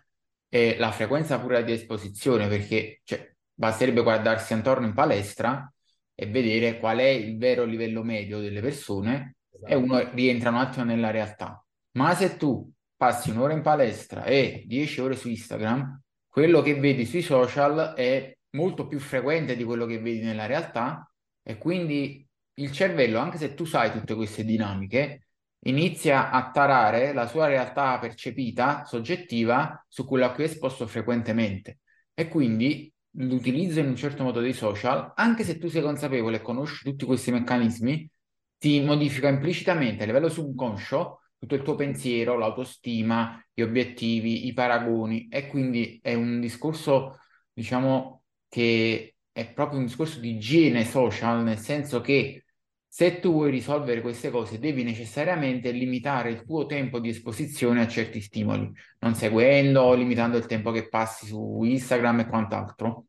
è 0.49 0.75
la 0.77 0.91
frequenza 0.91 1.39
pura 1.39 1.61
di 1.61 1.71
esposizione, 1.71 2.49
perché 2.49 3.03
cioè, 3.05 3.33
basterebbe 3.55 4.03
guardarsi 4.03 4.53
intorno 4.55 4.87
in 4.87 4.93
palestra 4.93 5.73
e 6.17 6.27
vedere 6.27 6.81
qual 6.81 6.99
è 6.99 7.11
il 7.11 7.39
vero 7.39 7.65
livello 7.65 8.03
medio 8.03 8.41
delle 8.41 8.61
persone 8.61 9.37
esatto. 9.49 9.73
e 9.73 9.77
uno 9.77 10.11
rientra 10.15 10.51
un 10.51 10.57
attimo 10.57 10.85
nella 10.85 11.13
realtà. 11.13 11.65
Ma 11.93 12.13
se 12.17 12.37
tu 12.37 12.69
passi 13.01 13.31
un'ora 13.31 13.55
in 13.55 13.63
palestra 13.63 14.25
e 14.25 14.65
dieci 14.67 15.01
ore 15.01 15.17
su 15.17 15.31
Instagram, 15.31 16.03
quello 16.29 16.61
che 16.61 16.79
vedi 16.79 17.07
sui 17.07 17.23
social 17.23 17.95
è 17.95 18.37
molto 18.51 18.87
più 18.87 18.99
frequente 18.99 19.57
di 19.57 19.65
quello 19.65 19.87
che 19.87 19.99
vedi 19.99 20.21
nella 20.21 20.45
realtà 20.45 21.11
e 21.43 21.57
quindi 21.57 22.29
il 22.57 22.71
cervello, 22.73 23.19
anche 23.19 23.39
se 23.39 23.55
tu 23.55 23.65
sai 23.65 23.91
tutte 23.91 24.15
queste 24.15 24.45
dinamiche, 24.45 25.29
inizia 25.61 26.31
a 26.31 26.51
tarare 26.51 27.15
la 27.15 27.27
sua 27.27 27.47
realtà 27.47 27.99
percepita, 27.99 28.85
soggettiva, 28.85 29.83
su 29.89 30.05
quella 30.05 30.27
a 30.27 30.33
cui 30.35 30.45
è 30.45 30.47
esposto 30.49 30.87
frequentemente. 30.87 31.79
E 32.13 32.29
quindi 32.29 32.93
l'utilizzo 33.13 33.81
in 33.81 33.87
un 33.87 33.97
certo 33.97 34.23
modo 34.25 34.41
dei 34.41 34.53
social, 34.53 35.15
anche 35.17 35.43
se 35.43 35.57
tu 35.57 35.69
sei 35.69 35.81
consapevole 35.81 36.37
e 36.37 36.43
conosci 36.43 36.85
tutti 36.85 37.07
questi 37.07 37.33
meccanismi, 37.33 38.11
ti 38.59 38.83
modifica 38.83 39.29
implicitamente 39.29 40.03
a 40.03 40.07
livello 40.07 40.29
subconscio 40.29 41.20
tutto 41.41 41.55
il 41.55 41.63
tuo 41.63 41.75
pensiero, 41.75 42.37
l'autostima, 42.37 43.43
gli 43.53 43.63
obiettivi, 43.63 44.47
i 44.47 44.53
paragoni 44.53 45.27
e 45.29 45.47
quindi 45.47 45.99
è 46.03 46.13
un 46.13 46.39
discorso, 46.39 47.19
diciamo, 47.51 48.25
che 48.47 49.17
è 49.33 49.51
proprio 49.53 49.79
un 49.79 49.87
discorso 49.87 50.21
di 50.21 50.33
igiene 50.35 50.85
social, 50.85 51.43
nel 51.43 51.57
senso 51.57 52.03
che 52.03 52.45
se 52.87 53.21
tu 53.21 53.33
vuoi 53.33 53.51
risolvere 53.51 54.03
queste 54.03 54.31
cose, 54.31 54.59
devi 54.59 54.83
necessariamente 54.83 55.71
limitare 55.71 56.31
il 56.31 56.45
tuo 56.45 56.67
tempo 56.67 56.99
di 56.99 57.09
esposizione 57.09 57.81
a 57.81 57.89
certi 57.89 58.21
stimoli, 58.21 58.71
non 58.99 59.15
seguendo 59.15 59.81
o 59.81 59.95
limitando 59.95 60.37
il 60.37 60.47
tempo 60.47 60.71
che 60.73 60.89
passi 60.89 61.27
su 61.27 61.63
Instagram 61.63 62.21
e 62.21 62.27
quant'altro. 62.27 63.07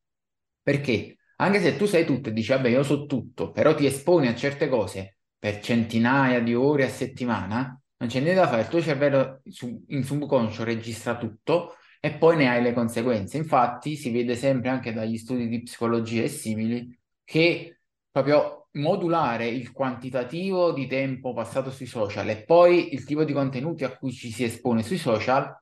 Perché 0.61 1.17
anche 1.37 1.59
se 1.59 1.75
tu 1.75 1.85
sai 1.85 2.05
tutto 2.05 2.29
e 2.29 2.33
dici, 2.33 2.51
vabbè, 2.51 2.69
io 2.69 2.83
so 2.83 3.05
tutto, 3.07 3.51
però 3.51 3.75
ti 3.75 3.85
esponi 3.85 4.27
a 4.27 4.35
certe 4.35 4.69
cose 4.69 5.17
per 5.37 5.59
centinaia 5.59 6.39
di 6.39 6.53
ore 6.53 6.85
a 6.85 6.89
settimana, 6.89 7.80
non 8.01 8.09
c'è 8.09 8.19
niente 8.19 8.39
da 8.39 8.47
fare, 8.47 8.63
il 8.63 8.67
tuo 8.67 8.81
cervello 8.81 9.41
in 9.89 10.03
subconscio 10.03 10.63
registra 10.63 11.17
tutto 11.17 11.75
e 11.99 12.13
poi 12.13 12.35
ne 12.35 12.49
hai 12.49 12.63
le 12.63 12.73
conseguenze. 12.73 13.37
Infatti 13.37 13.95
si 13.95 14.09
vede 14.09 14.35
sempre 14.35 14.69
anche 14.69 14.91
dagli 14.91 15.17
studi 15.17 15.47
di 15.47 15.61
psicologia 15.61 16.23
e 16.23 16.27
simili 16.27 16.99
che 17.23 17.81
proprio 18.09 18.69
modulare 18.73 19.47
il 19.47 19.71
quantitativo 19.71 20.71
di 20.71 20.87
tempo 20.87 21.33
passato 21.33 21.69
sui 21.69 21.85
social 21.85 22.27
e 22.29 22.43
poi 22.43 22.91
il 22.93 23.03
tipo 23.03 23.23
di 23.23 23.33
contenuti 23.33 23.83
a 23.83 23.95
cui 23.95 24.11
ci 24.11 24.31
si 24.31 24.45
espone 24.45 24.81
sui 24.81 24.97
social 24.97 25.55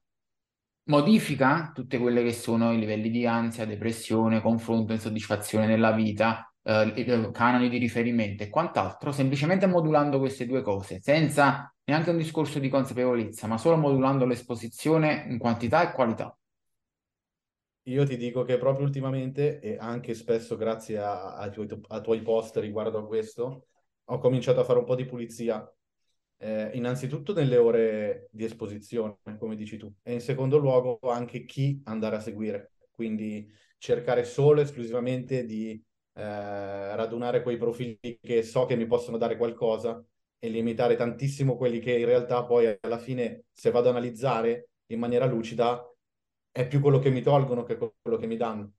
modifica 0.84 1.72
tutte 1.74 1.98
quelle 1.98 2.24
che 2.24 2.34
sono 2.34 2.72
i 2.72 2.80
livelli 2.80 3.10
di 3.10 3.26
ansia, 3.26 3.66
depressione, 3.66 4.42
confronto, 4.42 4.94
insoddisfazione 4.94 5.68
nella 5.68 5.92
vita, 5.92 6.52
eh, 6.64 7.30
canoni 7.34 7.68
di 7.68 7.78
riferimento 7.78 8.44
e 8.44 8.50
quant'altro, 8.50 9.12
semplicemente 9.12 9.68
modulando 9.68 10.20
queste 10.20 10.46
due 10.46 10.62
cose, 10.62 11.00
senza 11.02 11.74
neanche 11.90 12.12
un 12.12 12.18
discorso 12.18 12.60
di 12.60 12.70
consapevolezza, 12.70 13.48
ma 13.48 13.58
solo 13.58 13.76
modulando 13.76 14.26
l'esposizione 14.26 15.26
in 15.28 15.40
quantità 15.40 15.90
e 15.90 15.94
qualità. 15.94 16.38
Io 17.84 18.06
ti 18.06 18.16
dico 18.16 18.44
che 18.44 18.60
proprio 18.60 18.86
ultimamente, 18.86 19.60
e 19.60 19.76
anche 19.80 20.14
spesso 20.14 20.56
grazie 20.56 21.00
a, 21.00 21.36
a, 21.36 21.50
tuoi, 21.50 21.68
tuoi 22.04 22.22
post 22.22 22.58
riguardo 22.58 23.00
a 23.00 23.08
questo, 23.08 23.68
ho 24.04 24.18
cominciato 24.20 24.60
a 24.60 24.64
fare 24.64 24.78
un 24.78 24.86
po' 24.86 24.96
di 24.96 25.06
pulizia. 25.06 25.68
Eh, 26.42 26.70
innanzitutto 26.76 27.34
nelle 27.34 27.58
ore 27.58 28.30
di 28.32 28.44
esposizione, 28.44 29.18
come 29.40 29.56
dici 29.56 29.78
tu, 29.78 29.92
e 30.04 30.14
in 30.14 30.22
secondo 30.22 30.58
luogo 30.58 31.00
anche 31.10 31.44
chi 31.46 31.82
andare 31.86 32.18
a 32.18 32.20
seguire. 32.20 32.74
Quindi 32.92 33.52
cercare 33.80 34.24
solo 34.26 34.62
esclusivamente 34.62 35.44
di 35.44 35.72
eh, 36.14 36.96
radunare 36.96 37.42
quei 37.42 37.58
profili 37.58 38.00
che 38.22 38.44
so 38.44 38.66
che 38.66 38.76
mi 38.76 38.86
possono 38.86 39.18
dare 39.18 39.38
qualcosa 39.38 40.04
e 40.40 40.50
limitare 40.50 40.96
tantissimo 40.96 41.58
quelli 41.58 41.80
che 41.80 41.98
in 41.98 42.06
realtà 42.06 42.44
poi 42.46 42.78
alla 42.82 42.98
fine, 42.98 43.44
se 43.52 43.72
vado 43.72 43.90
ad 43.90 43.96
analizzare 43.96 44.70
in 44.88 45.00
maniera 45.00 45.26
lucida, 45.26 45.84
è 46.52 46.68
più 46.68 46.80
quello 46.80 47.00
che 47.00 47.10
mi 47.10 47.22
tolgono 47.22 47.64
che 47.64 47.78
quello 47.78 48.18
che 48.18 48.28
mi 48.28 48.38
danno. 48.38 48.74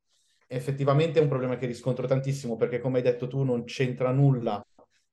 Effettivamente 0.47 1.19
è 1.21 1.23
un 1.23 1.29
problema 1.29 1.57
che 1.57 1.67
riscontro 1.67 2.07
tantissimo 2.07 2.57
perché, 2.57 2.81
come 2.81 2.99
hai 2.99 3.05
detto 3.05 3.29
tu, 3.29 3.43
non 3.45 3.65
c'entra 3.65 4.11
nulla 4.11 4.65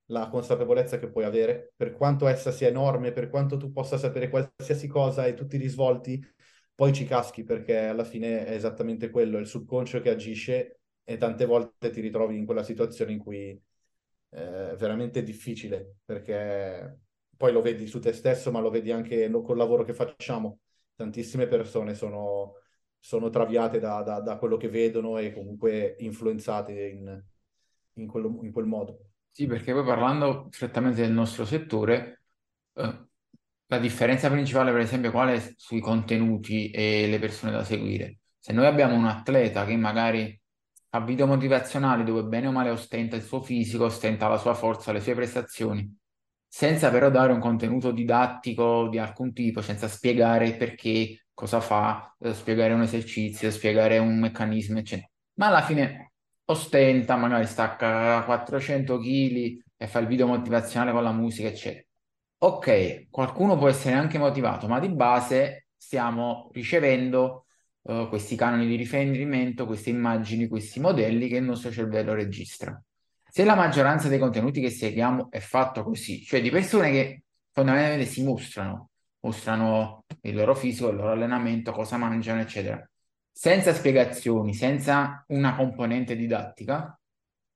la 0.08 0.30
consapevolezza 0.30 1.00
che 1.00 1.10
puoi 1.10 1.26
avere, 1.26 1.74
per 1.76 1.92
quanto 1.94 2.28
essa 2.28 2.52
sia 2.52 2.68
enorme, 2.70 3.12
per 3.12 3.30
quanto 3.30 3.58
tu 3.58 3.72
possa 3.72 3.98
sapere 3.98 4.30
qualsiasi 4.30 4.88
cosa 4.88 5.26
e 5.26 5.34
tutti 5.34 5.56
i 5.56 5.60
risvolti, 5.60 6.24
poi 6.74 6.94
ci 6.94 7.06
caschi 7.06 7.44
perché 7.44 7.78
alla 7.88 8.04
fine 8.04 8.46
è 8.46 8.54
esattamente 8.54 9.10
quello, 9.10 9.38
è 9.38 9.42
il 9.42 9.48
subconscio 9.48 10.00
che 10.00 10.10
agisce 10.10 10.80
e 11.04 11.18
tante 11.18 11.46
volte 11.46 11.90
ti 11.90 12.02
ritrovi 12.02 12.38
in 12.38 12.46
quella 12.46 12.64
situazione 12.64 13.14
in 13.14 13.20
cui 13.20 13.60
eh, 14.30 14.76
veramente 14.78 15.24
difficile 15.24 15.98
perché 16.04 17.00
poi 17.36 17.52
lo 17.52 17.62
vedi 17.62 17.88
su 17.88 18.00
te 18.00 18.14
stesso, 18.14 18.52
ma 18.52 18.60
lo 18.60 18.70
vedi 18.70 18.92
anche 18.92 19.30
col 19.30 19.58
lavoro 19.58 19.84
che 19.84 19.94
facciamo 19.94 20.60
tantissime 20.98 21.46
persone 21.48 21.94
sono, 21.94 22.56
sono 23.00 23.30
traviate 23.30 23.80
da, 23.80 24.02
da, 24.02 24.20
da, 24.20 24.38
quello 24.38 24.58
che 24.58 24.68
vedono 24.68 25.18
e 25.20 25.32
comunque 25.32 25.96
influenzate 26.00 26.88
in, 26.88 27.24
in, 27.94 28.08
quello, 28.08 28.40
in 28.42 28.52
quel 28.52 28.66
modo. 28.66 29.12
Sì, 29.30 29.46
perché 29.46 29.72
poi 29.72 29.86
parlando 29.86 30.48
strettamente 30.50 31.02
del 31.02 31.12
nostro 31.12 31.46
settore, 31.46 32.24
eh, 32.74 33.06
la 33.68 33.78
differenza 33.78 34.30
principale, 34.32 34.72
per 34.72 34.82
esempio, 34.82 35.12
qual 35.12 35.30
è 35.30 35.54
sui 35.56 35.80
contenuti 35.80 36.72
e 36.72 37.08
le 37.08 37.20
persone 37.20 37.52
da 37.52 37.64
seguire? 37.64 38.18
Se 38.40 38.52
noi 38.52 38.66
abbiamo 38.66 38.96
un 38.96 39.06
atleta 39.06 39.66
che 39.66 39.76
magari 39.76 40.40
fa 40.98 41.00
video 41.02 41.28
motivazionali 41.28 42.04
dove 42.04 42.24
bene 42.24 42.48
o 42.48 42.52
male 42.52 42.72
ostenta 42.72 43.16
il 43.16 43.22
suo 43.22 43.42
fisico, 43.42 43.86
ostenta 43.86 44.28
la 44.28 44.38
sua 44.38 44.54
forza, 44.56 44.92
le 44.92 45.00
sue 45.00 45.14
prestazioni, 45.14 45.96
senza 46.48 46.90
però 46.90 47.10
dare 47.12 47.34
un 47.34 47.40
contenuto 47.40 47.92
didattico 47.92 48.88
di 48.90 48.98
alcun 48.98 49.34
tipo, 49.34 49.62
senza 49.62 49.88
spiegare 49.88 50.56
perché, 50.56 51.28
cosa 51.34 51.60
fa, 51.62 52.16
eh, 52.20 52.34
spiegare 52.34 52.74
un 52.74 52.82
esercizio, 52.82 53.52
spiegare 53.52 54.00
un 54.00 54.18
meccanismo, 54.18 54.80
eccetera. 54.80 55.10
Ma 55.36 55.48
alla 55.48 55.62
fine 55.62 56.14
ostenta, 56.46 57.16
magari 57.16 57.46
stacca 57.46 58.24
400 58.24 58.98
kg 58.98 59.60
e 59.78 59.88
fa 59.88 60.00
il 60.00 60.08
video 60.08 60.26
motivazionale 60.26 60.92
con 60.92 61.04
la 61.04 61.12
musica, 61.12 61.48
eccetera. 61.48 61.86
Ok, 62.40 63.08
qualcuno 63.10 63.58
può 63.58 63.68
essere 63.68 63.96
anche 63.96 64.18
motivato, 64.18 64.68
ma 64.68 64.80
di 64.80 64.90
base 64.90 65.68
stiamo 65.76 66.50
ricevendo 66.54 67.47
uh, 67.88 68.08
questi 68.10 68.36
canoni 68.36 68.68
di 68.68 68.76
riferimento, 68.76 69.66
queste 69.66 69.90
immagini, 69.90 70.48
questi 70.48 70.80
modelli 70.80 71.28
che 71.28 71.38
il 71.38 71.44
nostro 71.44 71.72
cervello 71.72 72.14
registra. 72.14 72.80
Se 73.30 73.44
la 73.44 73.56
maggioranza 73.56 74.08
dei 74.08 74.20
contenuti 74.20 74.62
che 74.62 74.70
seguiamo 74.70 75.30
è 75.30 75.40
fatto 75.40 75.84
così, 75.84 76.24
cioè 76.24 76.42
di 76.42 76.50
persone 76.50 76.92
che 76.92 77.24
fondamentalmente 77.52 78.10
si 78.10 78.24
mostrano, 78.24 78.90
mostrano 79.22 80.04
il 80.22 80.36
loro 80.36 80.56
fisico, 80.56 80.90
il 80.90 80.96
loro 80.96 81.12
allenamento, 81.12 81.72
cosa 81.72 81.98
mangiano, 81.98 82.42
eccetera, 82.42 82.88
senza 83.32 83.74
spiegazioni, 83.74 84.54
senza 84.54 85.24
una 85.28 85.56
componente 85.56 86.16
didattica, 86.16 86.98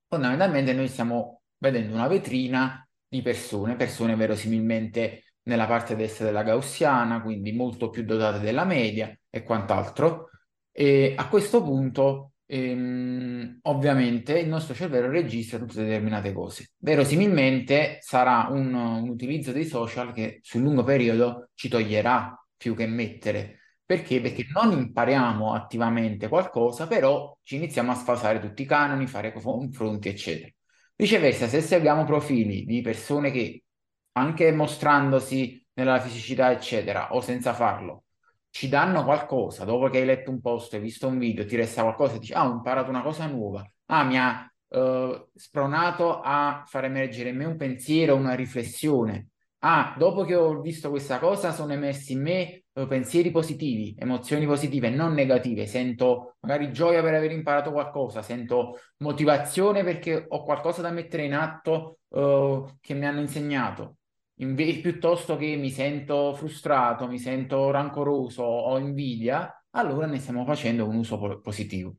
fondamentalmente 0.08 0.74
noi 0.74 0.88
stiamo 0.88 1.42
vedendo 1.58 1.94
una 1.96 2.08
vetrina 2.08 2.88
di 3.08 3.22
persone, 3.22 3.76
persone 3.76 4.16
verosimilmente 4.16 5.24
nella 5.44 5.66
parte 5.66 5.96
destra 5.96 6.26
della 6.26 6.44
gaussiana, 6.44 7.22
quindi 7.22 7.52
molto 7.52 7.90
più 7.90 8.04
dotate 8.04 8.40
della 8.40 8.66
media 8.66 9.16
e 9.32 9.44
quant'altro. 9.44 10.30
E 10.72 11.16
a 11.18 11.28
questo 11.28 11.64
punto, 11.64 12.34
ehm, 12.46 13.60
ovviamente, 13.64 14.38
il 14.38 14.48
nostro 14.48 14.76
cervello 14.76 15.10
registra 15.10 15.58
tutte 15.58 15.84
determinate 15.84 16.32
cose. 16.34 16.72
Verosimilmente 16.78 17.98
sarà 18.02 18.48
un, 18.52 18.74
un 18.74 19.10
utilizzo 19.10 19.52
dei 19.52 19.66
social 19.66 20.14
che 20.14 20.40
sul 20.44 20.62
lungo 20.62 20.84
periodo 20.84 21.50
ci 21.56 21.70
toglierà 21.70 22.36
più 22.56 22.76
che 22.76 22.86
mettere. 22.86 23.58
Perché? 23.86 24.22
Perché 24.22 24.46
non 24.54 24.72
impariamo 24.72 25.54
attivamente 25.54 26.28
qualcosa, 26.30 26.88
però 26.88 27.38
ci 27.44 27.56
iniziamo 27.56 27.92
a 27.92 27.96
sfasare 27.96 28.40
tutti 28.40 28.62
i 28.62 28.66
canoni, 28.66 29.08
fare 29.08 29.34
confronti, 29.34 30.08
eccetera. 30.08 30.50
Viceversa, 30.96 31.48
se 31.48 31.62
seguiamo 31.62 32.06
profili 32.06 32.64
di 32.64 32.82
persone 32.82 33.32
che 33.32 33.64
anche 34.14 34.52
mostrandosi 34.52 35.66
nella 35.74 36.00
fisicità, 36.00 36.52
eccetera, 36.52 37.14
o 37.14 37.22
senza 37.22 37.54
farlo, 37.54 38.04
ci 38.52 38.68
danno 38.68 39.04
qualcosa, 39.04 39.64
dopo 39.66 39.90
che 39.90 40.00
hai 40.00 40.06
letto 40.06 40.30
un 40.30 40.42
post, 40.42 40.74
hai 40.74 40.82
visto 40.82 41.08
un 41.08 41.18
video, 41.18 41.46
ti 41.46 41.56
resta 41.56 41.82
qualcosa 41.84 42.16
e 42.16 42.20
dici, 42.20 42.34
ah, 42.34 42.48
ho 42.48 42.52
imparato 42.52 42.90
una 42.90 43.02
cosa 43.02 43.26
nuova, 43.26 43.66
ah, 43.88 44.04
mi 44.04 44.20
ha 44.20 44.52
uh, 44.68 45.30
spronato 45.34 46.20
a 46.20 46.64
far 46.68 46.86
emergere 46.86 47.30
in 47.30 47.38
me 47.38 47.46
un 47.46 47.56
pensiero, 47.56 48.16
una 48.16 48.34
riflessione. 48.34 49.30
Ah, 49.64 49.96
dopo 49.98 50.24
che 50.26 50.36
ho 50.36 50.60
visto 50.60 50.90
questa 50.90 51.20
cosa 51.20 51.52
sono 51.52 51.72
emersi 51.72 52.14
in 52.14 52.22
me 52.22 52.64
uh, 52.74 52.88
pensieri 52.88 53.32
positivi, 53.32 53.96
emozioni 53.98 54.46
positive, 54.46 54.90
non 54.90 55.14
negative. 55.14 55.66
Sento 55.66 56.36
magari 56.42 56.74
gioia 56.74 57.02
per 57.02 57.14
aver 57.14 57.32
imparato 57.32 57.72
qualcosa, 57.72 58.22
sento 58.22 58.80
motivazione 58.98 59.84
perché 59.84 60.26
ho 60.28 60.44
qualcosa 60.44 60.82
da 60.82 60.92
mettere 60.92 61.24
in 61.26 61.36
atto 61.36 62.00
uh, 62.10 62.66
che 62.82 62.94
mi 62.96 63.06
hanno 63.06 63.22
insegnato 63.22 63.98
inve- 64.42 64.80
piuttosto 64.82 65.38
che 65.38 65.56
mi 65.56 65.70
sento 65.70 66.34
frustrato, 66.34 67.08
mi 67.08 67.20
sento 67.20 67.72
rancoroso 67.72 68.44
o 68.44 68.78
invidia, 68.78 69.64
allora 69.72 70.06
ne 70.06 70.20
stiamo 70.20 70.46
facendo 70.46 70.88
un 70.88 70.96
uso 70.96 71.18
po- 71.18 71.40
positivo. 71.40 71.96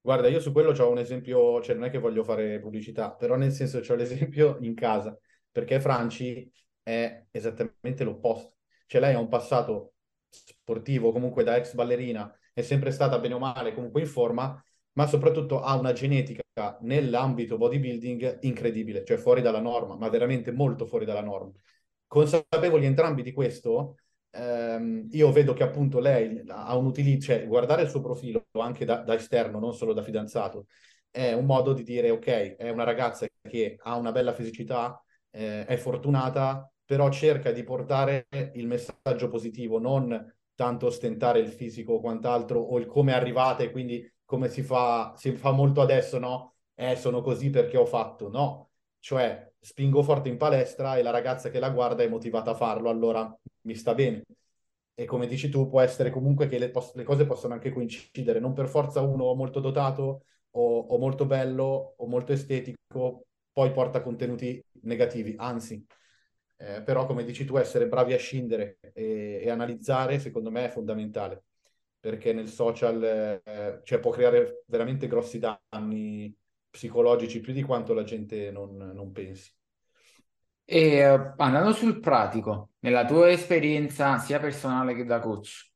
Guarda, 0.00 0.28
io 0.28 0.38
su 0.38 0.52
quello 0.52 0.70
ho 0.70 0.90
un 0.90 0.98
esempio, 0.98 1.62
cioè 1.62 1.74
non 1.74 1.84
è 1.84 1.90
che 1.90 1.98
voglio 1.98 2.24
fare 2.24 2.60
pubblicità, 2.60 3.12
però 3.12 3.36
nel 3.36 3.52
senso 3.52 3.80
ho 3.86 3.94
l'esempio 3.94 4.58
in 4.60 4.74
casa, 4.74 5.18
perché 5.50 5.80
Franci 5.80 6.50
è 6.82 7.24
esattamente 7.30 8.04
l'opposto. 8.04 8.56
Cioè 8.86 9.00
lei 9.00 9.14
ha 9.14 9.18
un 9.18 9.28
passato 9.28 9.94
sportivo, 10.28 11.10
comunque 11.10 11.42
da 11.42 11.56
ex 11.56 11.74
ballerina, 11.74 12.30
è 12.52 12.60
sempre 12.60 12.90
stata 12.90 13.18
bene 13.18 13.34
o 13.34 13.38
male 13.38 13.72
comunque 13.74 14.02
in 14.02 14.06
forma, 14.06 14.62
ma 14.94 15.06
soprattutto 15.06 15.60
ha 15.60 15.76
una 15.76 15.92
genetica 15.92 16.42
nell'ambito 16.82 17.56
bodybuilding 17.56 18.38
incredibile, 18.42 19.04
cioè 19.04 19.16
fuori 19.16 19.42
dalla 19.42 19.60
norma, 19.60 19.96
ma 19.96 20.08
veramente 20.08 20.52
molto 20.52 20.86
fuori 20.86 21.04
dalla 21.04 21.22
norma. 21.22 21.52
Consapevoli 22.06 22.86
entrambi 22.86 23.22
di 23.22 23.32
questo, 23.32 23.96
ehm, 24.30 25.08
io 25.10 25.32
vedo 25.32 25.52
che 25.52 25.62
appunto 25.62 25.98
lei 25.98 26.42
ha 26.48 26.76
un 26.76 26.86
utilizzo, 26.86 27.26
cioè 27.32 27.46
guardare 27.46 27.82
il 27.82 27.88
suo 27.88 28.00
profilo 28.00 28.44
anche 28.52 28.84
da, 28.84 28.96
da 29.02 29.14
esterno, 29.14 29.58
non 29.58 29.74
solo 29.74 29.92
da 29.92 30.02
fidanzato, 30.02 30.66
è 31.10 31.32
un 31.32 31.44
modo 31.46 31.72
di 31.72 31.82
dire 31.82 32.10
ok, 32.10 32.56
è 32.56 32.70
una 32.70 32.84
ragazza 32.84 33.26
che 33.42 33.76
ha 33.80 33.96
una 33.96 34.12
bella 34.12 34.32
fisicità, 34.32 35.02
eh, 35.30 35.64
è 35.64 35.76
fortunata, 35.76 36.70
però 36.84 37.10
cerca 37.10 37.50
di 37.52 37.64
portare 37.64 38.26
il 38.54 38.66
messaggio 38.66 39.28
positivo, 39.28 39.78
non 39.78 40.32
tanto 40.54 40.86
ostentare 40.86 41.40
il 41.40 41.48
fisico 41.48 41.94
o 41.94 42.00
quant'altro, 42.00 42.60
o 42.60 42.78
il 42.78 42.86
come 42.86 43.12
è 43.12 43.14
arrivata 43.16 43.62
e 43.62 43.70
quindi 43.70 44.08
come 44.24 44.48
si 44.48 44.62
fa, 44.62 45.14
si 45.16 45.32
fa 45.36 45.50
molto 45.52 45.80
adesso, 45.80 46.18
no? 46.18 46.54
Eh, 46.74 46.96
sono 46.96 47.20
così 47.22 47.50
perché 47.50 47.76
ho 47.76 47.86
fatto. 47.86 48.28
No, 48.30 48.70
cioè 48.98 49.52
spingo 49.60 50.02
forte 50.02 50.28
in 50.28 50.36
palestra 50.36 50.96
e 50.96 51.02
la 51.02 51.10
ragazza 51.10 51.50
che 51.50 51.58
la 51.58 51.70
guarda 51.70 52.02
è 52.02 52.08
motivata 52.08 52.50
a 52.52 52.54
farlo, 52.54 52.90
allora 52.90 53.34
mi 53.62 53.74
sta 53.74 53.94
bene. 53.94 54.22
E 54.96 55.04
come 55.06 55.26
dici 55.26 55.48
tu, 55.48 55.68
può 55.68 55.80
essere 55.80 56.10
comunque 56.10 56.46
che 56.46 56.58
le, 56.58 56.70
pos- 56.70 56.94
le 56.94 57.02
cose 57.02 57.26
possono 57.26 57.54
anche 57.54 57.70
coincidere, 57.72 58.38
non 58.38 58.52
per 58.52 58.68
forza 58.68 59.00
uno 59.00 59.34
molto 59.34 59.58
dotato 59.60 60.24
o, 60.50 60.78
o 60.78 60.98
molto 60.98 61.26
bello 61.26 61.94
o 61.96 62.06
molto 62.06 62.32
estetico 62.32 63.26
poi 63.52 63.72
porta 63.72 64.02
contenuti 64.02 64.64
negativi, 64.82 65.34
anzi, 65.36 65.84
eh, 66.56 66.82
però 66.82 67.06
come 67.06 67.24
dici 67.24 67.44
tu, 67.44 67.56
essere 67.56 67.86
bravi 67.88 68.12
a 68.12 68.18
scindere 68.18 68.78
e, 68.92 69.40
e 69.42 69.50
analizzare, 69.50 70.18
secondo 70.18 70.50
me, 70.50 70.66
è 70.66 70.68
fondamentale 70.70 71.44
perché 72.04 72.34
nel 72.34 72.48
social 72.48 73.02
eh, 73.42 73.80
cioè, 73.82 73.98
può 73.98 74.10
creare 74.10 74.64
veramente 74.66 75.06
grossi 75.06 75.38
danni 75.38 76.30
psicologici 76.68 77.40
più 77.40 77.54
di 77.54 77.62
quanto 77.62 77.94
la 77.94 78.02
gente 78.02 78.50
non, 78.50 78.76
non 78.76 79.10
pensi. 79.10 79.50
E 80.66 81.10
uh, 81.10 81.32
andando 81.38 81.72
sul 81.72 82.00
pratico, 82.00 82.72
nella 82.80 83.06
tua 83.06 83.30
esperienza 83.30 84.18
sia 84.18 84.38
personale 84.38 84.94
che 84.94 85.06
da 85.06 85.18
coach, 85.18 85.72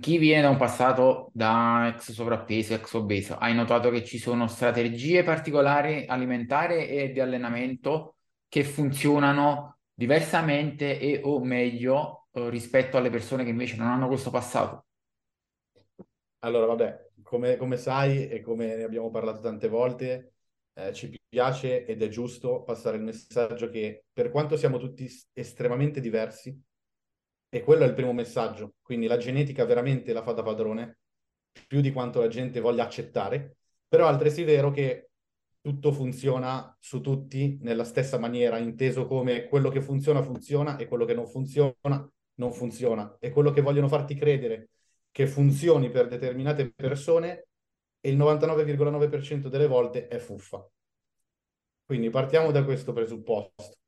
chi 0.00 0.16
viene 0.16 0.40
da 0.40 0.48
un 0.48 0.56
passato 0.56 1.30
da 1.34 1.88
ex 1.88 2.12
sovrappeso, 2.12 2.72
ex 2.72 2.94
obeso, 2.94 3.36
hai 3.36 3.54
notato 3.54 3.90
che 3.90 4.02
ci 4.04 4.16
sono 4.16 4.46
strategie 4.46 5.24
particolari 5.24 6.06
alimentari 6.08 6.88
e 6.88 7.12
di 7.12 7.20
allenamento 7.20 8.16
che 8.48 8.64
funzionano 8.64 9.80
diversamente 9.92 10.98
e 10.98 11.20
o 11.22 11.44
meglio 11.44 12.28
uh, 12.30 12.48
rispetto 12.48 12.96
alle 12.96 13.10
persone 13.10 13.44
che 13.44 13.50
invece 13.50 13.76
non 13.76 13.88
hanno 13.88 14.06
questo 14.06 14.30
passato? 14.30 14.84
Allora, 16.40 16.66
vabbè, 16.66 17.10
come, 17.22 17.56
come, 17.56 17.76
sai 17.76 18.28
e 18.28 18.40
come 18.40 18.76
ne 18.76 18.84
abbiamo 18.84 19.10
parlato 19.10 19.40
tante 19.40 19.68
volte, 19.68 20.34
eh, 20.74 20.92
ci 20.92 21.12
piace 21.28 21.84
ed 21.84 22.00
è 22.02 22.08
giusto 22.08 22.62
passare 22.62 22.96
il 22.96 23.02
messaggio 23.02 23.68
che 23.68 24.04
per 24.12 24.30
quanto 24.30 24.56
siamo 24.56 24.78
tutti 24.78 25.10
estremamente 25.32 26.00
diversi, 26.00 26.56
e 27.50 27.62
quello 27.62 27.84
è 27.84 27.86
il 27.88 27.94
primo 27.94 28.12
messaggio, 28.12 28.74
quindi 28.82 29.06
la 29.06 29.16
genetica 29.16 29.64
veramente 29.64 30.12
la 30.12 30.22
fa 30.22 30.32
da 30.32 30.42
padrone, 30.42 30.98
più 31.66 31.80
di 31.80 31.92
quanto 31.92 32.20
la 32.20 32.28
gente 32.28 32.60
voglia 32.60 32.84
accettare, 32.84 33.56
però 33.88 34.08
è 34.08 34.44
vero 34.44 34.70
che 34.70 35.10
tutto 35.60 35.90
funziona 35.92 36.76
su 36.78 37.00
tutti 37.00 37.58
nella 37.62 37.84
stessa 37.84 38.18
maniera, 38.18 38.58
inteso 38.58 39.06
come 39.06 39.46
quello 39.46 39.70
che 39.70 39.80
funziona 39.80 40.22
funziona 40.22 40.76
e 40.76 40.86
quello 40.86 41.04
che 41.04 41.14
non 41.14 41.26
funziona 41.26 41.74
non 42.34 42.52
funziona, 42.52 43.16
e 43.18 43.30
quello 43.30 43.50
che 43.50 43.60
vogliono 43.60 43.88
farti 43.88 44.14
credere 44.14 44.68
che 45.18 45.26
funzioni 45.26 45.90
per 45.90 46.06
determinate 46.06 46.70
persone 46.72 47.48
e 47.98 48.08
il 48.08 48.16
99,9% 48.16 49.48
delle 49.48 49.66
volte 49.66 50.06
è 50.06 50.16
fuffa. 50.18 50.64
Quindi 51.84 52.08
partiamo 52.08 52.52
da 52.52 52.62
questo 52.62 52.92
presupposto. 52.92 53.78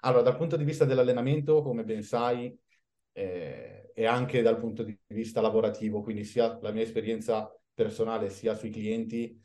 Allora, 0.00 0.22
dal 0.22 0.38
punto 0.38 0.56
di 0.56 0.64
vista 0.64 0.86
dell'allenamento, 0.86 1.60
come 1.60 1.84
ben 1.84 2.02
sai, 2.02 2.58
eh, 3.12 3.90
e 3.94 4.06
anche 4.06 4.40
dal 4.40 4.56
punto 4.56 4.82
di 4.82 4.98
vista 5.08 5.42
lavorativo, 5.42 6.00
quindi 6.00 6.24
sia 6.24 6.58
la 6.62 6.72
mia 6.72 6.84
esperienza 6.84 7.54
personale 7.74 8.30
sia 8.30 8.54
sui 8.54 8.70
clienti, 8.70 9.38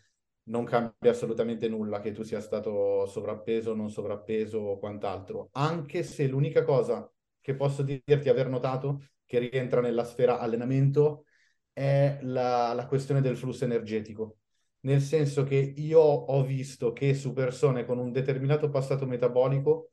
non 0.44 0.64
cambia 0.64 1.12
assolutamente 1.12 1.68
nulla 1.68 2.00
che 2.00 2.14
tu 2.14 2.24
sia 2.24 2.40
stato 2.40 3.06
sovrappeso, 3.06 3.76
non 3.76 3.90
sovrappeso 3.90 4.60
o 4.60 4.80
quant'altro, 4.80 5.50
anche 5.52 6.04
se 6.04 6.26
l'unica 6.26 6.64
cosa 6.64 7.06
che 7.42 7.54
posso 7.54 7.82
dirti 7.84 8.30
aver 8.30 8.48
notato 8.48 9.08
che 9.26 9.40
rientra 9.40 9.82
nella 9.82 10.06
sfera 10.06 10.40
allenamento 10.40 11.26
è 11.74 12.20
la, 12.22 12.74
la 12.74 12.86
questione 12.86 13.22
del 13.22 13.36
flusso 13.36 13.66
energetico, 13.66 14.38
nel 14.82 15.02
senso 15.02 15.44
che 15.44 15.56
io 15.56 16.00
ho 16.00 16.44
visto 16.44 16.94
che 16.94 17.14
su 17.14 17.34
persone 17.34 17.86
con 17.86 17.98
un 17.98 18.12
determinato 18.12 18.70
passato 18.70 19.06
metabolico 19.06 19.90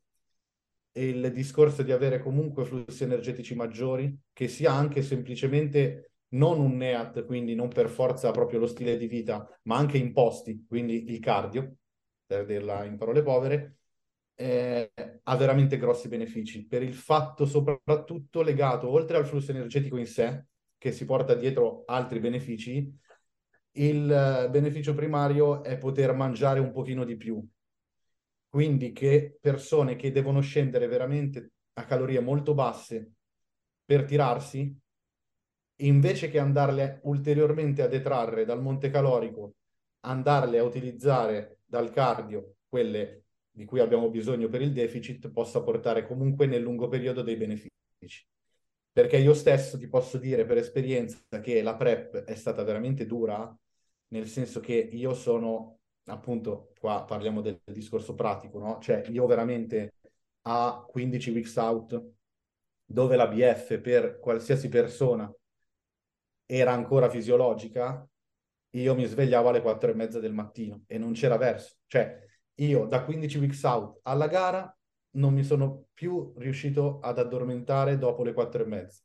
il 0.93 1.33
discorso 1.33 1.83
di 1.83 1.93
avere 1.93 2.19
comunque 2.21 2.65
flussi 2.65 3.05
energetici 3.05 3.55
maggiori, 3.55 4.17
che 4.33 4.49
sia 4.49 4.73
anche 4.73 5.03
semplicemente 5.03 6.13
non 6.31 6.61
un 6.61 6.77
NEAT, 6.77 7.25
quindi 7.25 7.55
non 7.55 7.69
per 7.69 7.89
forza 7.89 8.31
proprio 8.31 8.59
lo 8.59 8.67
stile 8.67 8.97
di 8.97 9.07
vita, 9.07 9.47
ma 9.63 9.77
anche 9.77 9.99
imposti, 9.99 10.65
quindi 10.69 11.11
il 11.11 11.19
cardio, 11.21 11.77
per 12.27 12.45
dirla 12.45 12.85
in 12.85 12.97
parole 12.97 13.23
povere, 13.23 13.77
eh, 14.35 14.93
ha 15.23 15.37
veramente 15.37 15.77
grossi 15.77 16.09
benefici. 16.09 16.67
Per 16.67 16.83
il 16.83 16.95
fatto 16.95 17.47
soprattutto 17.47 18.43
legato, 18.43 18.89
oltre 18.89 19.17
al 19.17 19.27
flusso 19.27 19.51
energetico 19.51 19.97
in 19.97 20.07
sé, 20.07 20.47
che 20.81 20.93
si 20.93 21.05
porta 21.05 21.35
dietro 21.35 21.83
altri 21.85 22.21
benefici, 22.21 22.91
il 23.73 24.49
beneficio 24.51 24.95
primario 24.95 25.63
è 25.63 25.77
poter 25.77 26.15
mangiare 26.15 26.59
un 26.59 26.73
pochino 26.73 27.05
di 27.05 27.19
più. 27.19 27.47
Quindi 28.49 28.93
che 28.93 29.37
persone 29.39 29.95
che 29.97 30.11
devono 30.11 30.41
scendere 30.41 30.87
veramente 30.87 31.53
a 31.75 31.85
calorie 31.85 32.21
molto 32.21 32.55
basse 32.55 33.13
per 33.85 34.05
tirarsi, 34.05 34.75
invece 35.83 36.31
che 36.31 36.39
andarle 36.39 37.01
ulteriormente 37.03 37.83
a 37.83 37.87
detrarre 37.87 38.47
dal 38.47 38.63
monte 38.63 38.89
calorico, 38.89 39.57
andarle 40.07 40.59
a 40.61 40.65
utilizzare 40.65 41.59
dal 41.67 41.91
cardio, 41.91 42.55
quelle 42.67 43.25
di 43.51 43.67
cui 43.67 43.81
abbiamo 43.81 44.09
bisogno 44.09 44.49
per 44.49 44.63
il 44.63 44.73
deficit 44.73 45.29
possa 45.29 45.63
portare 45.63 46.07
comunque 46.07 46.47
nel 46.47 46.63
lungo 46.63 46.89
periodo 46.89 47.21
dei 47.21 47.37
benefici. 47.37 47.69
Perché 48.93 49.17
io 49.19 49.35
stesso 49.35 49.79
ti 49.79 49.89
posso 49.89 50.19
dire 50.19 50.45
per 50.45 50.57
esperienza 50.57 51.41
che 51.41 51.63
la 51.63 51.77
prep 51.77 52.25
è 52.25 52.35
stata 52.35 52.63
veramente 52.65 53.07
dura, 53.07 53.57
nel 54.09 54.27
senso 54.27 54.61
che 54.61 54.75
io 54.75 55.15
sono, 55.15 55.79
appunto, 56.05 56.73
qua 56.79 57.05
parliamo 57.05 57.41
del, 57.41 57.61
discorso 57.65 58.15
pratico, 58.15 58.59
no? 58.59 58.79
Cioè 58.81 59.05
io 59.09 59.27
veramente 59.27 59.95
a 60.43 60.85
15 60.89 61.31
weeks 61.31 61.57
out, 61.57 62.03
dove 62.85 63.17
la 63.17 63.29
BF 63.29 63.81
per 63.81 64.19
qualsiasi 64.19 64.69
persona 64.69 65.33
era 66.47 66.73
ancora 66.73 67.09
fisiologica, 67.09 68.05
io 68.71 68.95
mi 68.95 69.05
svegliavo 69.05 69.49
alle 69.49 69.63
4 69.63 69.91
e 69.91 69.95
mezza 69.95 70.19
del 70.19 70.33
mattino 70.33 70.83
e 70.87 70.99
non 70.99 71.13
c'era 71.13 71.37
verso. 71.37 71.77
Cioè, 71.87 72.19
io 72.57 72.87
da 72.87 73.05
15 73.05 73.39
weeks 73.39 73.63
out 73.63 74.01
alla 74.03 74.27
gara 74.27 74.79
non 75.13 75.33
mi 75.35 75.43
sono 75.45 75.87
più 75.95 76.33
riuscito 76.37 77.01
ad 77.01 77.19
addormentare 77.19 77.99
dopo 77.99 78.23
le 78.25 78.33
4 78.33 78.63
e 78.63 78.67
mezza. 78.67 79.03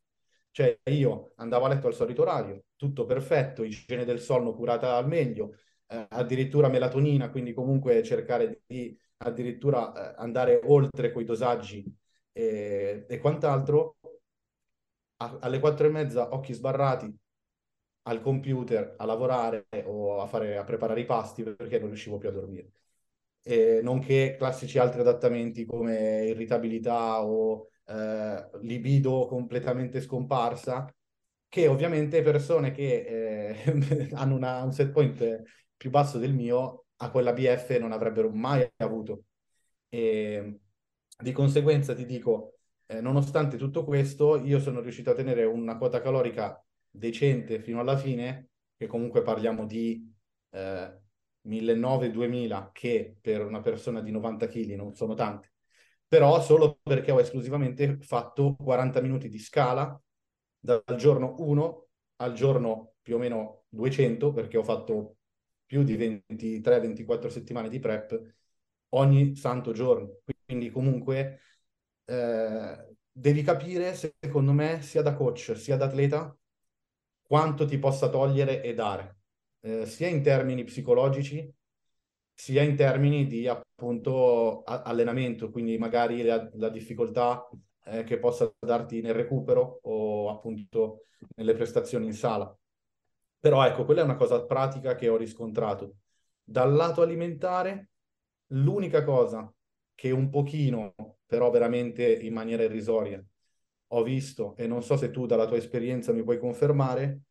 Cioè 0.51 0.79
io 0.91 1.33
andavo 1.35 1.65
a 1.65 1.69
letto 1.69 1.87
al 1.87 1.93
solito 1.93 2.21
orario, 2.21 2.65
tutto 2.75 3.05
perfetto, 3.05 3.63
igiene 3.63 4.05
del 4.05 4.19
sonno 4.19 4.53
curata 4.53 4.95
al 4.95 5.07
meglio, 5.07 5.55
eh, 5.87 6.07
addirittura 6.09 6.69
melatonina, 6.69 7.29
quindi 7.29 7.53
comunque 7.53 8.01
cercare 8.03 8.61
di 8.65 8.97
addirittura 9.17 10.13
eh, 10.13 10.15
andare 10.17 10.61
oltre 10.63 11.11
quei 11.11 11.25
dosaggi 11.25 11.83
e, 12.31 13.05
e 13.07 13.19
quant'altro. 13.19 13.97
A, 15.17 15.37
alle 15.41 15.59
4 15.59 15.87
e 15.87 15.89
mezza 15.89 16.33
occhi 16.33 16.53
sbarrati 16.53 17.13
al 18.03 18.21
computer 18.21 18.95
a 18.97 19.05
lavorare 19.05 19.67
o 19.85 20.21
a, 20.21 20.27
fare, 20.27 20.57
a 20.57 20.63
preparare 20.63 21.01
i 21.01 21.05
pasti 21.05 21.43
perché 21.43 21.79
non 21.79 21.87
riuscivo 21.87 22.17
più 22.17 22.29
a 22.29 22.31
dormire 22.31 22.71
eh, 23.47 23.79
nonché 23.83 24.35
classici 24.37 24.79
altri 24.79 25.01
adattamenti 25.01 25.65
come 25.65 26.25
irritabilità 26.25 27.23
o 27.23 27.69
eh, 27.85 28.49
libido 28.61 29.27
completamente 29.27 30.01
scomparsa, 30.01 30.91
che 31.47 31.67
ovviamente 31.67 32.23
persone 32.23 32.71
che 32.71 33.53
eh, 33.63 34.09
hanno 34.13 34.35
una, 34.35 34.63
un 34.63 34.71
set 34.73 34.91
point 34.91 35.43
più 35.77 35.89
basso 35.91 36.17
del 36.17 36.33
mio 36.33 36.85
a 36.97 37.11
quella 37.11 37.33
BF 37.33 37.77
non 37.77 37.91
avrebbero 37.91 38.31
mai 38.31 38.67
avuto. 38.77 39.25
E 39.89 40.59
di 41.17 41.31
conseguenza 41.31 41.93
ti 41.93 42.05
dico, 42.05 42.57
eh, 42.87 42.99
nonostante 43.01 43.57
tutto 43.57 43.83
questo, 43.83 44.37
io 44.37 44.59
sono 44.59 44.81
riuscito 44.81 45.11
a 45.11 45.13
tenere 45.13 45.45
una 45.45 45.77
quota 45.77 46.01
calorica 46.01 46.59
decente 46.89 47.59
fino 47.59 47.79
alla 47.79 47.97
fine, 47.97 48.49
che 48.75 48.87
comunque 48.87 49.21
parliamo 49.21 49.65
di 49.67 50.11
eh, 50.49 50.99
1900-2000 51.45 52.69
che 52.71 53.17
per 53.21 53.45
una 53.45 53.61
persona 53.61 54.01
di 54.01 54.11
90 54.11 54.47
kg 54.47 54.73
non 54.75 54.95
sono 54.95 55.13
tanti, 55.13 55.49
però 56.07 56.41
solo 56.41 56.79
perché 56.83 57.11
ho 57.11 57.19
esclusivamente 57.19 57.97
fatto 58.01 58.55
40 58.55 59.01
minuti 59.01 59.29
di 59.29 59.39
scala 59.39 59.99
dal 60.59 60.83
giorno 60.97 61.35
1 61.39 61.87
al 62.17 62.33
giorno 62.33 62.93
più 63.01 63.15
o 63.15 63.17
meno 63.19 63.65
200 63.69 64.31
perché 64.31 64.57
ho 64.57 64.63
fatto 64.63 65.17
più 65.65 65.83
di 65.83 65.95
23-24 65.95 67.27
settimane 67.29 67.69
di 67.69 67.79
prep 67.79 68.35
ogni 68.89 69.35
santo 69.35 69.71
giorno. 69.73 70.19
Quindi 70.45 70.69
comunque 70.69 71.39
eh, 72.05 72.95
devi 73.11 73.41
capire, 73.41 73.93
secondo 73.93 74.51
me, 74.51 74.81
sia 74.81 75.01
da 75.01 75.13
coach 75.15 75.55
sia 75.57 75.75
da 75.77 75.85
atleta, 75.85 76.35
quanto 77.21 77.65
ti 77.65 77.77
possa 77.79 78.09
togliere 78.09 78.61
e 78.61 78.73
dare 78.73 79.14
eh, 79.65 79.85
sia 79.87 80.07
in 80.07 80.21
termini 80.21 80.63
psicologici, 80.63 81.51
sia 82.31 82.61
in 82.61 82.75
termini 82.75 83.25
di 83.25 83.47
appunto 83.47 84.61
allenamento, 84.63 85.49
quindi 85.49 85.77
magari 85.79 86.21
la, 86.21 86.47
la 86.53 86.69
difficoltà 86.69 87.49
eh, 87.85 88.03
che 88.03 88.19
possa 88.19 88.53
darti 88.59 89.01
nel 89.01 89.15
recupero 89.15 89.79
o 89.81 90.29
appunto 90.29 91.05
nelle 91.35 91.55
prestazioni 91.55 92.05
in 92.05 92.13
sala. 92.13 92.55
Però 93.39 93.65
ecco, 93.65 93.85
quella 93.85 94.01
è 94.01 94.03
una 94.03 94.15
cosa 94.15 94.45
pratica 94.45 94.95
che 94.95 95.09
ho 95.09 95.17
riscontrato. 95.17 95.95
Dal 96.43 96.71
lato 96.71 97.01
alimentare, 97.01 97.89
l'unica 98.49 99.03
cosa 99.03 99.51
che 99.95 100.11
un 100.11 100.29
pochino, 100.29 100.93
però 101.25 101.49
veramente 101.49 102.05
in 102.13 102.33
maniera 102.33 102.63
irrisoria, 102.63 103.23
ho 103.87 104.03
visto, 104.03 104.55
e 104.57 104.67
non 104.67 104.83
so 104.83 104.95
se 104.95 105.09
tu 105.09 105.25
dalla 105.25 105.47
tua 105.47 105.57
esperienza 105.57 106.11
mi 106.11 106.23
puoi 106.23 106.37
confermare, 106.37 107.21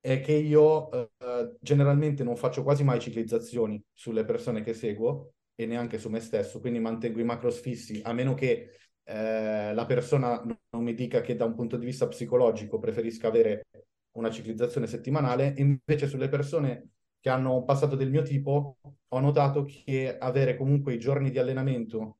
è 0.00 0.20
che 0.20 0.32
io 0.32 0.90
eh, 0.90 1.56
generalmente 1.60 2.24
non 2.24 2.36
faccio 2.36 2.62
quasi 2.62 2.84
mai 2.84 3.00
ciclizzazioni 3.00 3.82
sulle 3.92 4.24
persone 4.24 4.62
che 4.62 4.74
seguo 4.74 5.34
e 5.54 5.66
neanche 5.66 5.98
su 5.98 6.08
me 6.08 6.20
stesso, 6.20 6.60
quindi 6.60 6.80
mantengo 6.80 7.20
i 7.20 7.24
macros 7.24 7.60
fissi, 7.60 8.00
a 8.02 8.12
meno 8.12 8.34
che 8.34 8.70
eh, 9.04 9.74
la 9.74 9.86
persona 9.86 10.42
non 10.42 10.82
mi 10.82 10.94
dica 10.94 11.20
che 11.20 11.36
da 11.36 11.44
un 11.44 11.54
punto 11.54 11.76
di 11.76 11.84
vista 11.84 12.08
psicologico 12.08 12.78
preferisca 12.78 13.28
avere 13.28 13.66
una 14.12 14.30
ciclizzazione 14.30 14.86
settimanale, 14.86 15.54
invece 15.58 16.06
sulle 16.06 16.28
persone 16.28 16.90
che 17.20 17.28
hanno 17.28 17.64
passato 17.64 17.96
del 17.96 18.10
mio 18.10 18.22
tipo 18.22 18.78
ho 19.08 19.20
notato 19.20 19.64
che 19.64 20.16
avere 20.18 20.56
comunque 20.56 20.94
i 20.94 20.98
giorni 20.98 21.30
di 21.30 21.38
allenamento 21.38 22.18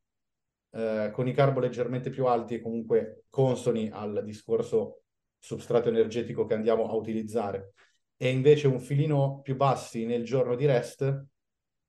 eh, 0.70 1.10
con 1.12 1.26
i 1.26 1.32
carbo 1.32 1.60
leggermente 1.60 2.10
più 2.10 2.26
alti 2.26 2.54
e 2.54 2.60
comunque 2.60 3.24
consoni 3.30 3.88
al 3.90 4.22
discorso 4.24 4.99
substrato 5.40 5.88
energetico 5.88 6.44
che 6.44 6.54
andiamo 6.54 6.88
a 6.88 6.94
utilizzare 6.94 7.72
e 8.16 8.28
invece 8.28 8.68
un 8.68 8.78
filino 8.78 9.40
più 9.42 9.56
bassi 9.56 10.04
nel 10.04 10.24
giorno 10.24 10.54
di 10.54 10.66
rest, 10.66 11.24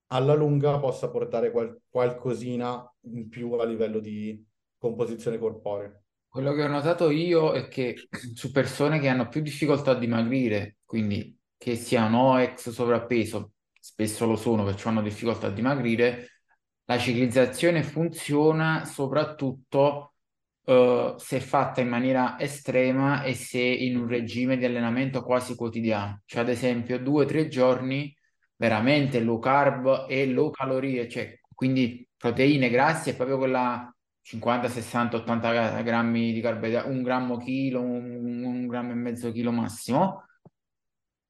alla 0.08 0.34
lunga 0.34 0.80
possa 0.80 1.10
portare 1.10 1.52
qual- 1.52 1.78
qualcosina 1.90 2.90
in 3.02 3.28
più 3.28 3.52
a 3.54 3.66
livello 3.66 4.00
di 4.00 4.44
composizione 4.78 5.38
corporea. 5.38 5.94
Quello 6.28 6.54
che 6.54 6.64
ho 6.64 6.68
notato 6.68 7.10
io 7.10 7.52
è 7.52 7.68
che 7.68 8.08
su 8.34 8.52
persone 8.52 9.00
che 9.00 9.10
hanno 9.10 9.28
più 9.28 9.42
difficoltà 9.42 9.92
a 9.92 10.00
dimagrire, 10.00 10.78
quindi 10.86 11.38
che 11.58 11.76
siano 11.76 12.40
ex 12.40 12.70
sovrappeso, 12.70 13.52
spesso 13.78 14.26
lo 14.26 14.38
sono 14.38 14.64
perché 14.64 14.88
hanno 14.88 15.02
difficoltà 15.02 15.48
a 15.48 15.52
dimagrire, 15.52 16.44
la 16.86 16.98
ciclizzazione 16.98 17.84
funziona 17.84 18.86
soprattutto 18.86 20.14
uh, 20.66 21.18
se 21.18 21.40
fatta 21.40 21.82
in 21.82 21.88
maniera 21.88 22.40
estrema 22.40 23.24
e 23.24 23.34
se 23.34 23.60
in 23.60 23.98
un 23.98 24.08
regime 24.08 24.58
di 24.58 24.66
allenamento 24.66 25.24
quasi 25.24 25.56
quotidiano, 25.56 26.22
cioè 26.26 26.42
ad 26.42 26.50
esempio 26.50 27.00
due 27.00 27.24
o 27.26 27.28
tre 27.28 27.48
giorni 27.48 28.16
veramente 28.56 29.20
low 29.20 29.40
carb 29.40 30.06
e 30.08 30.28
low 30.28 30.52
calorie, 30.52 31.08
cioè 31.10 31.40
quindi 31.54 32.08
proteine, 32.16 32.70
grassi 32.70 33.10
e 33.10 33.16
proprio 33.16 33.38
quella 33.38 33.94
50, 34.22 34.68
60, 34.70 35.18
80 35.18 35.82
grammi 35.82 36.32
di 36.34 36.42
carboidrati, 36.42 36.90
un 36.90 37.02
grammo 37.04 37.38
chilo, 37.38 37.82
un, 37.82 38.44
un 38.44 38.68
grammo 38.68 38.92
e 38.92 38.96
mezzo 38.96 39.32
chilo 39.32 39.52
massimo. 39.52 40.26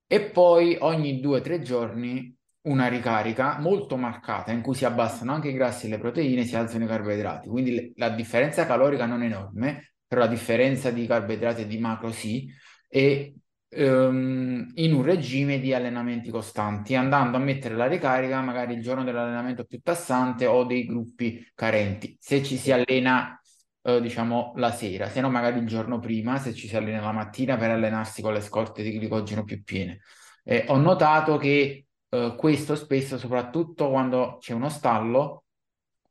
E 0.07 0.21
poi 0.29 0.77
ogni 0.81 1.19
due 1.21 1.39
o 1.39 1.41
tre 1.41 1.61
giorni 1.61 2.35
una 2.63 2.87
ricarica 2.87 3.57
molto 3.59 3.97
marcata 3.97 4.51
in 4.51 4.61
cui 4.61 4.75
si 4.75 4.85
abbassano 4.85 5.33
anche 5.33 5.49
i 5.49 5.53
grassi 5.53 5.87
e 5.87 5.89
le 5.89 5.97
proteine, 5.97 6.45
si 6.45 6.55
alzano 6.55 6.83
i 6.83 6.87
carboidrati. 6.87 7.47
Quindi 7.47 7.93
la 7.95 8.09
differenza 8.09 8.65
calorica 8.65 9.05
non 9.05 9.23
è 9.23 9.25
enorme, 9.25 9.93
però 10.07 10.21
la 10.21 10.27
differenza 10.27 10.91
di 10.91 11.07
carboidrati 11.07 11.61
e 11.61 11.67
di 11.67 11.79
macro 11.79 12.11
sì, 12.11 12.51
e 12.87 13.33
um, 13.69 14.69
in 14.75 14.93
un 14.93 15.03
regime 15.03 15.59
di 15.59 15.73
allenamenti 15.73 16.29
costanti, 16.29 16.95
andando 16.95 17.37
a 17.37 17.39
mettere 17.39 17.75
la 17.75 17.87
ricarica 17.87 18.41
magari 18.41 18.73
il 18.73 18.81
giorno 18.81 19.03
dell'allenamento 19.03 19.63
più 19.63 19.79
tassante 19.81 20.45
o 20.45 20.63
dei 20.65 20.85
gruppi 20.85 21.49
carenti, 21.55 22.15
se 22.19 22.43
ci 22.43 22.57
si 22.57 22.71
allena 22.71 23.35
Uh, 23.83 23.99
diciamo 23.99 24.53
la 24.57 24.71
sera, 24.71 25.09
se 25.09 25.21
no 25.21 25.31
magari 25.31 25.57
il 25.57 25.65
giorno 25.65 25.97
prima, 25.97 26.37
se 26.37 26.53
ci 26.53 26.67
si 26.67 26.75
allena 26.75 27.01
la 27.01 27.11
mattina 27.11 27.57
per 27.57 27.71
allenarsi 27.71 28.21
con 28.21 28.31
le 28.31 28.41
scorte 28.41 28.83
di 28.83 28.91
glicogeno 28.99 29.43
più 29.43 29.63
piene. 29.63 30.01
Eh, 30.43 30.65
ho 30.67 30.77
notato 30.77 31.37
che 31.37 31.87
eh, 32.11 32.35
questo 32.37 32.75
spesso, 32.75 33.17
soprattutto 33.17 33.89
quando 33.89 34.37
c'è 34.39 34.53
uno 34.53 34.69
stallo, 34.69 35.45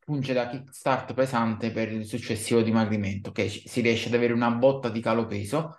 funge 0.01 0.33
da 0.33 0.49
kickstart 0.49 1.15
pesante 1.15 1.71
per 1.71 1.93
il 1.93 2.05
successivo 2.05 2.63
dimagrimento, 2.63 3.33
che 3.33 3.49
si 3.49 3.81
riesce 3.81 4.09
ad 4.09 4.15
avere 4.15 4.33
una 4.33 4.51
botta 4.51 4.89
di 4.89 5.01
calo 5.01 5.27
peso 5.27 5.77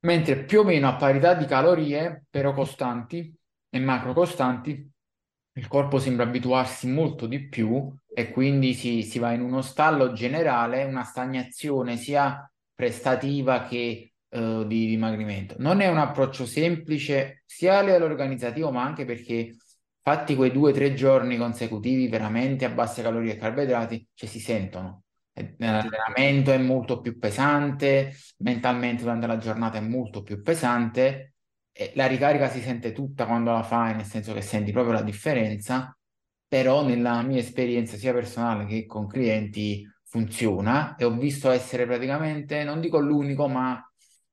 mentre 0.00 0.44
più 0.44 0.60
o 0.60 0.64
meno 0.64 0.88
a 0.88 0.96
parità 0.96 1.34
di 1.34 1.44
calorie, 1.46 2.24
però 2.30 2.52
costanti 2.52 3.34
e 3.68 3.78
macro 3.78 4.12
costanti, 4.12 4.88
il 5.52 5.68
corpo 5.68 5.98
sembra 5.98 6.24
abituarsi 6.24 6.88
molto 6.88 7.26
di 7.26 7.48
più 7.48 7.92
e 8.12 8.30
quindi 8.30 8.74
si, 8.74 9.02
si 9.02 9.18
va 9.18 9.32
in 9.32 9.42
uno 9.42 9.62
stallo 9.62 10.12
generale, 10.12 10.84
una 10.84 11.04
stagnazione 11.04 11.96
sia 11.96 12.50
prestativa 12.74 13.64
che 13.64 14.09
eh, 14.30 14.64
di 14.66 14.86
dimagrimento. 14.86 15.56
Non 15.58 15.80
è 15.80 15.88
un 15.88 15.98
approccio 15.98 16.46
semplice 16.46 17.42
sia 17.46 17.78
a 17.78 17.82
livello 17.82 18.04
organizzativo, 18.06 18.70
ma 18.70 18.82
anche 18.82 19.04
perché 19.04 19.56
fatti 20.02 20.34
quei 20.34 20.50
due 20.52 20.70
o 20.70 20.74
tre 20.74 20.94
giorni 20.94 21.36
consecutivi 21.36 22.08
veramente 22.08 22.64
a 22.64 22.70
basse 22.70 23.02
calorie 23.02 23.34
e 23.34 23.36
carboidrati, 23.36 24.08
cioè 24.14 24.28
si 24.28 24.40
sentono. 24.40 25.02
L'allenamento 25.58 26.52
è 26.52 26.58
molto 26.58 27.00
più 27.00 27.18
pesante, 27.18 28.14
mentalmente 28.38 29.02
durante 29.02 29.26
la 29.26 29.38
giornata 29.38 29.78
è 29.78 29.80
molto 29.80 30.22
più 30.22 30.42
pesante, 30.42 31.34
e 31.72 31.92
la 31.94 32.06
ricarica 32.06 32.48
si 32.48 32.60
sente 32.60 32.92
tutta 32.92 33.26
quando 33.26 33.52
la 33.52 33.62
fai, 33.62 33.94
nel 33.94 34.04
senso 34.04 34.34
che 34.34 34.42
senti 34.42 34.72
proprio 34.72 34.94
la 34.94 35.02
differenza, 35.02 35.96
però 36.46 36.84
nella 36.84 37.22
mia 37.22 37.38
esperienza 37.38 37.96
sia 37.96 38.12
personale 38.12 38.66
che 38.66 38.84
con 38.84 39.06
clienti 39.06 39.88
funziona 40.04 40.96
e 40.96 41.04
ho 41.04 41.16
visto 41.16 41.50
essere 41.50 41.86
praticamente, 41.86 42.64
non 42.64 42.80
dico 42.80 42.98
l'unico, 42.98 43.48
ma 43.48 43.82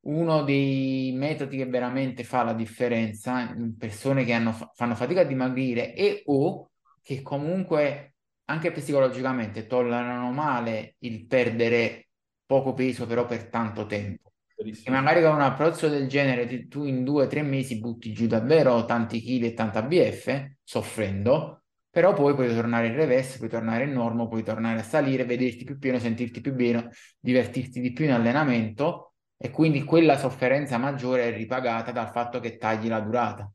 uno 0.07 0.43
dei 0.43 1.11
metodi 1.15 1.57
che 1.57 1.65
veramente 1.65 2.23
fa 2.23 2.43
la 2.43 2.53
differenza 2.53 3.53
in 3.55 3.75
persone 3.77 4.23
che 4.23 4.33
hanno, 4.33 4.53
fanno 4.73 4.95
fatica 4.95 5.21
a 5.21 5.25
dimagrire 5.25 5.93
e 5.93 6.23
o 6.25 6.69
che 7.01 7.21
comunque 7.21 8.15
anche 8.45 8.71
psicologicamente 8.71 9.67
tollerano 9.67 10.31
male 10.31 10.95
il 10.99 11.25
perdere 11.25 12.09
poco 12.45 12.73
peso 12.73 13.05
però 13.05 13.25
per 13.25 13.49
tanto 13.49 13.85
tempo. 13.85 14.31
E 14.55 14.89
magari 14.89 15.21
con 15.21 15.33
un 15.35 15.41
approccio 15.41 15.87
del 15.87 16.07
genere 16.07 16.67
tu 16.67 16.85
in 16.85 17.03
due 17.03 17.25
o 17.25 17.27
tre 17.27 17.41
mesi 17.43 17.79
butti 17.79 18.11
giù 18.13 18.25
davvero 18.27 18.85
tanti 18.85 19.19
chili 19.19 19.47
e 19.47 19.53
tanta 19.53 19.83
BF, 19.83 20.53
soffrendo, 20.63 21.63
però 21.89 22.13
poi 22.13 22.33
puoi 22.33 22.47
tornare 22.47 22.87
in 22.87 22.95
reverse, 22.95 23.37
puoi 23.37 23.49
tornare 23.49 23.83
in 23.83 23.91
normo, 23.91 24.27
puoi 24.27 24.43
tornare 24.43 24.79
a 24.79 24.83
salire, 24.83 25.25
vederti 25.25 25.63
più 25.63 25.77
pieno, 25.77 25.99
sentirti 25.99 26.41
più 26.41 26.53
bene, 26.53 26.89
divertirti 27.19 27.79
di 27.81 27.91
più 27.91 28.05
in 28.05 28.11
allenamento 28.11 29.06
e 29.37 29.51
quindi 29.51 29.83
quella 29.83 30.17
sofferenza 30.17 30.77
maggiore 30.77 31.25
è 31.33 31.35
ripagata 31.35 31.91
dal 31.91 32.09
fatto 32.09 32.39
che 32.39 32.57
tagli 32.57 32.87
la 32.87 32.99
durata. 32.99 33.49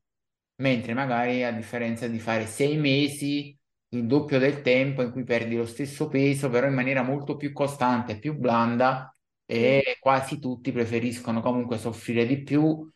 Mentre 0.56 0.94
magari 0.94 1.42
a 1.44 1.52
differenza 1.52 2.06
di 2.06 2.18
fare 2.18 2.46
sei 2.46 2.76
mesi, 2.76 3.56
il 3.88 4.06
doppio 4.06 4.38
del 4.38 4.62
tempo 4.62 5.02
in 5.02 5.10
cui 5.10 5.24
perdi 5.24 5.56
lo 5.56 5.66
stesso 5.66 6.08
peso, 6.08 6.48
però 6.48 6.66
in 6.66 6.74
maniera 6.74 7.02
molto 7.02 7.36
più 7.36 7.52
costante, 7.52 8.18
più 8.18 8.34
blanda 8.36 9.14
e 9.44 9.96
quasi 10.00 10.38
tutti 10.38 10.72
preferiscono 10.72 11.40
comunque 11.42 11.78
soffrire 11.78 12.26
di 12.26 12.42
più, 12.42 12.88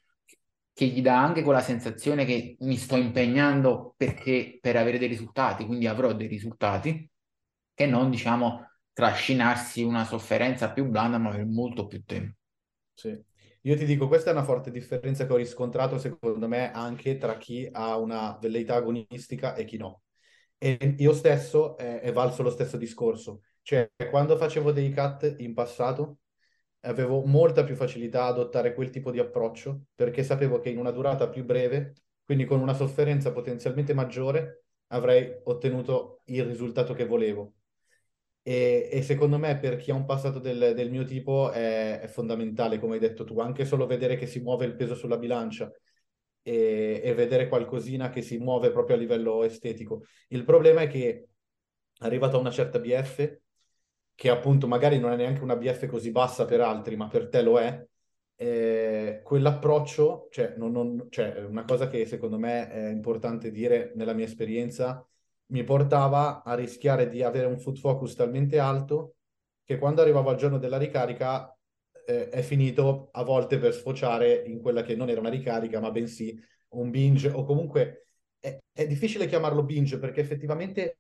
che 0.73 0.87
gli 0.87 1.03
dà 1.03 1.19
anche 1.23 1.43
quella 1.43 1.61
sensazione 1.61 2.25
che 2.25 2.57
mi 2.61 2.77
sto 2.77 2.97
impegnando 2.97 3.95
perché 3.97 4.59
per 4.61 4.77
avere 4.77 4.99
dei 4.99 5.09
risultati, 5.09 5.65
quindi 5.67 5.87
avrò 5.87 6.13
dei 6.13 6.27
risultati, 6.29 7.09
che 7.75 7.87
non 7.87 8.11
diciamo 8.11 8.71
trascinarsi 8.93 9.83
una 9.83 10.05
sofferenza 10.05 10.73
più 10.73 10.87
blanda 10.87 11.19
ma 11.19 11.31
per 11.31 11.45
molto 11.47 11.87
più 11.87 12.03
tempo. 12.05 12.37
Sì. 12.97 13.23
Io 13.63 13.77
ti 13.77 13.85
dico, 13.85 14.09
questa 14.09 14.31
è 14.31 14.33
una 14.33 14.45
forte 14.45 14.71
differenza 14.71 15.27
che 15.27 15.33
ho 15.33 15.37
riscontrato, 15.37 15.99
secondo 15.99 16.49
me, 16.49 16.73
anche 16.73 17.19
tra 17.19 17.37
chi 17.37 17.69
ha 17.71 17.97
una 17.99 18.39
velleità 18.41 18.77
agonistica 18.77 19.55
e 19.55 19.65
chi 19.65 19.77
no. 19.77 20.03
E 20.59 20.95
io 20.99 21.13
stesso 21.13 21.77
eh, 21.79 22.01
è 22.01 22.13
valso 22.13 22.43
lo 22.43 22.51
stesso 22.51 22.77
discorso. 22.79 23.43
Cioè, 23.63 23.91
quando 24.11 24.37
facevo 24.37 24.73
dei 24.73 24.93
cut 24.95 25.37
in 25.39 25.53
passato, 25.55 26.19
avevo 26.83 27.25
molta 27.27 27.65
più 27.65 27.75
facilità 27.75 28.27
ad 28.27 28.39
adottare 28.39 28.75
quel 28.75 28.91
tipo 28.91 29.11
di 29.11 29.19
approccio, 29.19 29.87
perché 29.95 30.23
sapevo 30.25 30.61
che 30.61 30.71
in 30.71 30.79
una 30.79 30.93
durata 30.93 31.29
più 31.29 31.45
breve, 31.45 31.95
quindi 32.25 32.45
con 32.47 32.61
una 32.61 32.75
sofferenza 32.75 33.33
potenzialmente 33.33 33.95
maggiore, 33.95 34.65
avrei 34.89 35.41
ottenuto 35.45 36.23
il 36.27 36.45
risultato 36.45 36.95
che 36.95 37.07
volevo. 37.07 37.56
E, 38.49 38.89
e, 38.93 39.03
secondo 39.03 39.39
me 39.39 39.59
per 39.59 39.75
chi 39.77 39.91
ha 39.91 39.95
un 39.95 40.05
passato 40.05 40.39
del, 40.39 40.73
del 40.73 40.89
mio 40.89 41.03
tipo 41.05 41.51
è, 41.51 41.99
è, 41.99 42.07
fondamentale, 42.07 42.79
come 42.79 42.95
hai 42.95 43.01
detto 43.01 43.25
tu, 43.25 43.41
anche 43.41 43.65
solo 43.65 43.87
vedere 43.87 44.17
che 44.17 44.29
si 44.29 44.39
muove 44.39 44.67
il 44.67 44.77
peso 44.77 44.95
sulla 44.95 45.19
bilancia 45.19 45.69
e, 46.43 47.01
e, 47.03 47.15
vedere 47.15 47.49
qualcosina 47.49 48.09
che 48.09 48.23
si 48.23 48.39
muove 48.39 48.71
proprio 48.71 48.95
a 48.95 49.01
livello 49.01 49.43
estetico. 49.43 50.05
Il 50.29 50.45
problema 50.45 50.83
è 50.83 50.87
che 50.87 51.27
arrivato 51.99 52.37
a 52.37 52.41
una 52.41 52.53
certa 52.53 52.79
BF, 52.79 53.39
che 54.15 54.31
appunto 54.31 54.69
magari 54.69 55.01
non 55.01 55.11
è 55.11 55.17
neanche 55.17 55.43
una 55.43 55.57
BF 55.57 55.87
così 55.87 56.13
bassa 56.13 56.45
per 56.45 56.61
altri, 56.61 56.95
ma 56.95 57.09
per 57.09 57.29
te 57.29 57.43
lo 57.43 57.59
è, 57.59 57.85
eh, 58.37 59.23
quell'approccio, 59.25 60.29
cioè, 60.31 60.55
non, 60.57 60.71
non, 60.71 61.07
cioè 61.11 61.41
una 61.41 61.65
cosa 61.65 61.89
che 61.89 62.07
secondo 62.07 62.39
me 62.39 62.71
è 62.71 62.91
importante 62.91 63.51
dire 63.51 63.91
nella 63.97 64.13
mia 64.13 64.27
esperienza, 64.27 65.05
mi 65.47 65.65
portava 65.65 66.43
a 66.43 66.55
rischiare 66.55 67.09
di 67.09 67.23
avere 67.23 67.47
un 67.47 67.59
food 67.59 67.79
focus 67.79 68.15
talmente 68.15 68.59
alto 68.59 69.17
che 69.65 69.79
quando 69.79 70.03
arrivavo 70.03 70.31
al 70.31 70.37
giorno 70.37 70.59
della 70.59 70.79
ricarica 70.79 71.57
eh, 72.07 72.29
è 72.29 72.43
finito 72.43 73.09
a 73.13 73.23
volte 73.25 73.59
per 73.59 73.75
sfociare 73.75 74.43
in 74.47 74.61
quella 74.61 74.83
che 74.83 74.95
non 74.95 75.09
era 75.09 75.21
una 75.21 75.29
ricarica, 75.29 75.81
ma 75.81 75.91
bensì 75.91 76.41
un 76.71 76.91
binge 76.91 77.29
o 77.29 77.45
comunque 77.45 78.07
è, 78.39 78.57
è 78.73 78.87
difficile 78.87 79.27
chiamarlo 79.27 79.65
binge 79.65 79.99
perché 79.99 80.21
effettivamente 80.21 80.99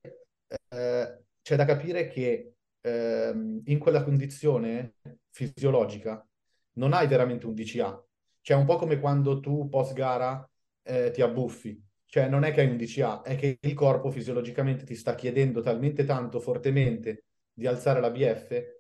eh, 0.69 1.25
c'è 1.43 1.57
da 1.57 1.65
capire 1.65 2.09
che 2.09 2.55
eh, 2.81 3.33
in 3.65 3.79
quella 3.79 4.03
condizione 4.03 4.95
fisiologica 5.31 6.27
non 6.75 6.93
hai 6.93 7.07
veramente 7.07 7.47
un 7.47 7.55
DCA. 7.55 8.05
Cioè, 8.41 8.57
un 8.57 8.65
po' 8.65 8.77
come 8.77 9.01
quando 9.01 9.41
tu 9.41 9.69
post 9.69 9.93
gara 9.93 10.49
eh, 10.83 11.11
ti 11.11 11.21
abbuffi 11.23 11.86
cioè 12.07 12.29
non 12.29 12.45
è 12.45 12.53
che 12.53 12.61
hai 12.61 12.71
un 12.71 12.77
DCA, 12.77 13.23
è 13.23 13.37
che 13.37 13.59
il 13.61 13.75
corpo 13.75 14.11
fisiologicamente 14.11 14.85
ti 14.85 14.95
sta 14.95 15.15
chiedendo 15.15 15.61
talmente 15.61 16.05
tanto 16.05 16.41
fortemente 16.41 17.25
di 17.53 17.67
alzare 17.67 18.01
la 18.01 18.11
BF 18.11 18.75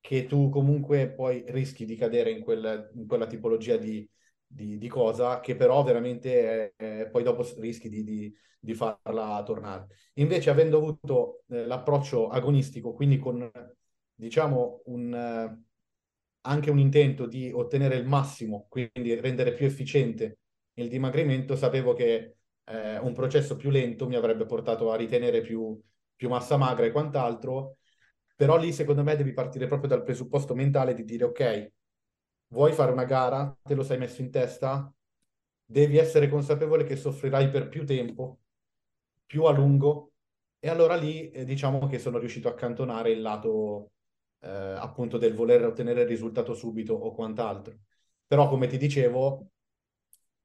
che 0.00 0.26
tu 0.26 0.48
comunque 0.48 1.10
poi 1.10 1.44
rischi 1.48 1.84
di 1.84 1.94
cadere 1.96 2.30
in, 2.30 2.42
quel, 2.42 2.90
in 2.94 3.06
quella 3.06 3.26
tipologia 3.26 3.76
di, 3.76 4.08
di, 4.46 4.78
di, 4.78 4.88
cosa 4.88 5.40
che 5.40 5.54
però 5.56 5.82
veramente 5.82 6.74
è, 6.74 7.08
poi 7.10 7.22
dopo 7.22 7.46
rischi 7.58 7.88
di, 7.88 8.02
di, 8.02 8.34
di, 8.58 8.74
farla 8.74 9.42
tornare. 9.44 9.86
Invece 10.14 10.50
avendo 10.50 10.78
avuto 10.78 11.42
eh, 11.48 11.66
l'approccio 11.66 12.28
agonistico, 12.28 12.94
quindi 12.94 13.18
con 13.18 13.50
diciamo 14.14 14.82
un, 14.86 15.14
eh, 15.14 15.62
anche 16.42 16.70
un 16.70 16.78
intento 16.78 17.26
di 17.26 17.50
ottenere 17.52 17.96
il 17.96 18.06
massimo, 18.06 18.66
quindi 18.68 19.14
rendere 19.20 19.52
più 19.52 19.66
efficiente 19.66 20.38
il 20.74 20.88
dimagrimento, 20.88 21.56
sapevo 21.56 21.92
che 21.92 22.36
eh, 22.70 22.98
un 22.98 23.12
processo 23.12 23.56
più 23.56 23.70
lento 23.70 24.06
mi 24.06 24.16
avrebbe 24.16 24.46
portato 24.46 24.90
a 24.92 24.96
ritenere 24.96 25.40
più, 25.40 25.78
più 26.14 26.28
massa 26.28 26.56
magra 26.56 26.86
e 26.86 26.92
quant'altro, 26.92 27.78
però 28.36 28.56
lì 28.56 28.72
secondo 28.72 29.02
me 29.02 29.16
devi 29.16 29.32
partire 29.32 29.66
proprio 29.66 29.88
dal 29.88 30.02
presupposto 30.04 30.54
mentale 30.54 30.94
di 30.94 31.04
dire 31.04 31.24
ok, 31.24 31.72
vuoi 32.48 32.72
fare 32.72 32.92
una 32.92 33.04
gara, 33.04 33.56
te 33.62 33.74
lo 33.74 33.82
sei 33.82 33.98
messo 33.98 34.22
in 34.22 34.30
testa, 34.30 34.92
devi 35.64 35.98
essere 35.98 36.28
consapevole 36.28 36.84
che 36.84 36.96
soffrirai 36.96 37.48
per 37.50 37.68
più 37.68 37.84
tempo, 37.84 38.40
più 39.26 39.44
a 39.44 39.52
lungo, 39.52 40.12
e 40.58 40.68
allora 40.68 40.94
lì 40.96 41.30
eh, 41.30 41.44
diciamo 41.44 41.86
che 41.86 41.98
sono 41.98 42.18
riuscito 42.18 42.48
a 42.48 42.52
accantonare 42.52 43.10
il 43.10 43.20
lato 43.22 43.92
eh, 44.40 44.48
appunto 44.48 45.18
del 45.18 45.34
voler 45.34 45.64
ottenere 45.64 46.02
il 46.02 46.08
risultato 46.08 46.54
subito 46.54 46.94
o 46.94 47.14
quant'altro. 47.14 47.78
Però 48.26 48.48
come 48.48 48.66
ti 48.66 48.76
dicevo, 48.76 49.50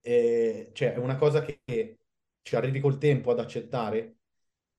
eh, 0.01 0.69
cioè 0.73 0.93
è 0.93 0.97
una 0.97 1.15
cosa 1.17 1.41
che 1.41 1.97
ci 2.45 2.55
arrivi 2.55 2.79
col 2.79 2.99
tempo 2.99 3.31
ad 3.31 3.39
accettare 3.39 4.17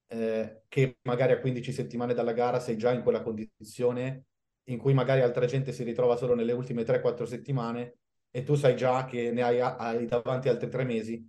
eh, 0.06 0.62
che 0.68 0.98
magari 1.02 1.32
a 1.32 1.40
15 1.40 1.72
settimane 1.72 2.14
dalla 2.14 2.32
gara 2.32 2.60
sei 2.60 2.76
già 2.76 2.92
in 2.92 3.02
quella 3.02 3.22
condizione 3.22 4.26
in 4.68 4.78
cui 4.78 4.94
magari 4.94 5.22
altra 5.22 5.46
gente 5.46 5.72
si 5.72 5.82
ritrova 5.82 6.14
solo 6.14 6.36
nelle 6.36 6.52
ultime 6.52 6.84
3-4 6.84 7.24
settimane 7.24 7.96
e 8.30 8.44
tu 8.44 8.54
sai 8.54 8.76
già 8.76 9.04
che 9.04 9.32
ne 9.32 9.42
hai, 9.42 9.58
hai, 9.60 10.06
davanti 10.06 10.48
altri 10.48 10.68
tre 10.68 10.84
mesi 10.84 11.28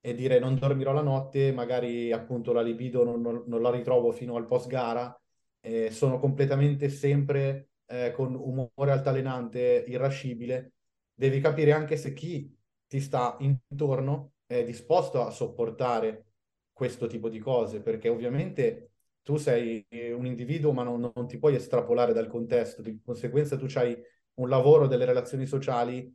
e 0.00 0.14
dire 0.14 0.40
non 0.40 0.56
dormirò 0.58 0.92
la 0.92 1.02
notte, 1.02 1.52
magari 1.52 2.10
appunto 2.10 2.52
la 2.52 2.62
libido 2.62 3.04
non, 3.04 3.20
non, 3.20 3.44
non 3.46 3.62
la 3.62 3.70
ritrovo 3.70 4.10
fino 4.10 4.34
al 4.34 4.46
post 4.46 4.66
gara, 4.66 5.16
eh, 5.60 5.90
sono 5.92 6.18
completamente 6.18 6.88
sempre 6.88 7.70
eh, 7.86 8.10
con 8.12 8.34
umore 8.34 8.90
altalenante, 8.90 9.84
irascibile, 9.86 10.72
devi 11.14 11.40
capire 11.40 11.72
anche 11.72 11.96
se 11.96 12.12
chi 12.12 12.52
ti 12.88 13.00
sta 13.00 13.36
intorno 13.40 14.32
è 14.46 14.64
disposto 14.64 15.24
a 15.24 15.30
sopportare 15.30 16.26
questo 16.72 17.06
tipo 17.06 17.28
di 17.28 17.38
cose, 17.38 17.80
perché 17.80 18.08
ovviamente 18.08 18.90
tu 19.22 19.36
sei 19.36 19.86
un 20.12 20.26
individuo 20.26 20.72
ma 20.72 20.82
non, 20.82 21.10
non 21.14 21.26
ti 21.26 21.38
puoi 21.38 21.54
estrapolare 21.54 22.12
dal 22.12 22.28
contesto, 22.28 22.82
di 22.82 23.00
conseguenza 23.04 23.56
tu 23.56 23.66
hai 23.74 23.96
un 24.34 24.48
lavoro, 24.48 24.86
delle 24.86 25.04
relazioni 25.04 25.46
sociali 25.46 26.14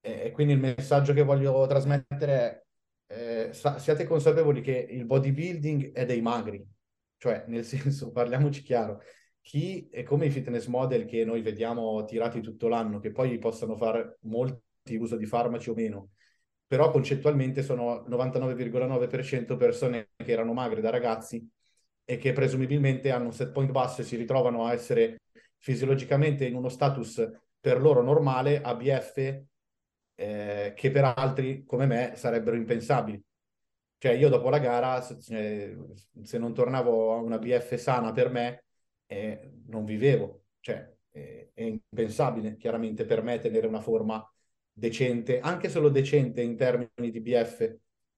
e 0.00 0.30
quindi 0.32 0.52
il 0.52 0.58
messaggio 0.58 1.12
che 1.14 1.22
voglio 1.22 1.66
trasmettere 1.66 2.66
è 3.06 3.48
eh, 3.50 3.50
siate 3.52 4.04
consapevoli 4.04 4.60
che 4.60 4.86
il 4.90 5.04
bodybuilding 5.04 5.92
è 5.92 6.04
dei 6.04 6.20
magri, 6.20 6.62
cioè 7.16 7.44
nel 7.48 7.64
senso, 7.64 8.10
parliamoci 8.10 8.62
chiaro, 8.62 9.00
chi 9.40 9.88
è 9.90 10.02
come 10.02 10.26
i 10.26 10.30
fitness 10.30 10.66
model 10.66 11.04
che 11.04 11.24
noi 11.24 11.42
vediamo 11.42 12.04
tirati 12.04 12.40
tutto 12.40 12.68
l'anno, 12.68 12.98
che 12.98 13.12
poi 13.12 13.38
possano 13.38 13.76
fare 13.76 14.18
molti 14.22 14.96
uso 14.96 15.16
di 15.16 15.26
farmaci 15.26 15.70
o 15.70 15.74
meno, 15.74 16.10
però 16.74 16.90
concettualmente 16.90 17.62
sono 17.62 18.04
99,9% 18.08 19.56
persone 19.56 20.08
che 20.16 20.32
erano 20.32 20.52
magre 20.52 20.80
da 20.80 20.90
ragazzi 20.90 21.48
e 22.04 22.16
che 22.16 22.32
presumibilmente 22.32 23.12
hanno 23.12 23.26
un 23.26 23.32
set 23.32 23.52
point 23.52 23.70
basso 23.70 24.00
e 24.00 24.04
si 24.04 24.16
ritrovano 24.16 24.66
a 24.66 24.72
essere 24.72 25.20
fisiologicamente 25.58 26.44
in 26.44 26.56
uno 26.56 26.68
status 26.68 27.30
per 27.60 27.80
loro 27.80 28.02
normale, 28.02 28.60
ABF, 28.60 29.42
eh, 30.16 30.72
che 30.74 30.90
per 30.90 31.14
altri 31.16 31.62
come 31.64 31.86
me 31.86 32.14
sarebbero 32.16 32.56
impensabili. 32.56 33.22
Cioè 33.96 34.10
io 34.10 34.28
dopo 34.28 34.50
la 34.50 34.58
gara, 34.58 35.00
eh, 35.28 35.78
se 36.24 36.38
non 36.38 36.52
tornavo 36.52 37.14
a 37.14 37.18
una 37.18 37.38
BF 37.38 37.76
sana 37.76 38.10
per 38.10 38.30
me, 38.30 38.64
eh, 39.06 39.52
non 39.66 39.84
vivevo. 39.84 40.46
Cioè 40.58 40.92
è 41.12 41.62
impensabile 41.62 42.56
chiaramente 42.56 43.04
per 43.04 43.22
me 43.22 43.38
tenere 43.38 43.68
una 43.68 43.80
forma 43.80 44.28
decente, 44.74 45.40
anche 45.40 45.68
solo 45.68 45.88
decente 45.88 46.42
in 46.42 46.56
termini 46.56 47.10
di 47.10 47.20
BF 47.20 47.76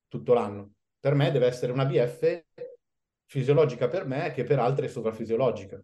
tutto 0.09 0.33
l'anno. 0.33 0.73
Per 0.99 1.15
me 1.15 1.31
deve 1.31 1.47
essere 1.47 1.73
una 1.73 1.85
BF 1.85 2.45
fisiologica 3.27 3.89
per 3.89 4.07
me 4.07 4.33
che 4.33 4.45
per 4.45 4.59
altri 4.59 4.87
è 4.87 4.89
sovrafisiologica. 4.89 5.81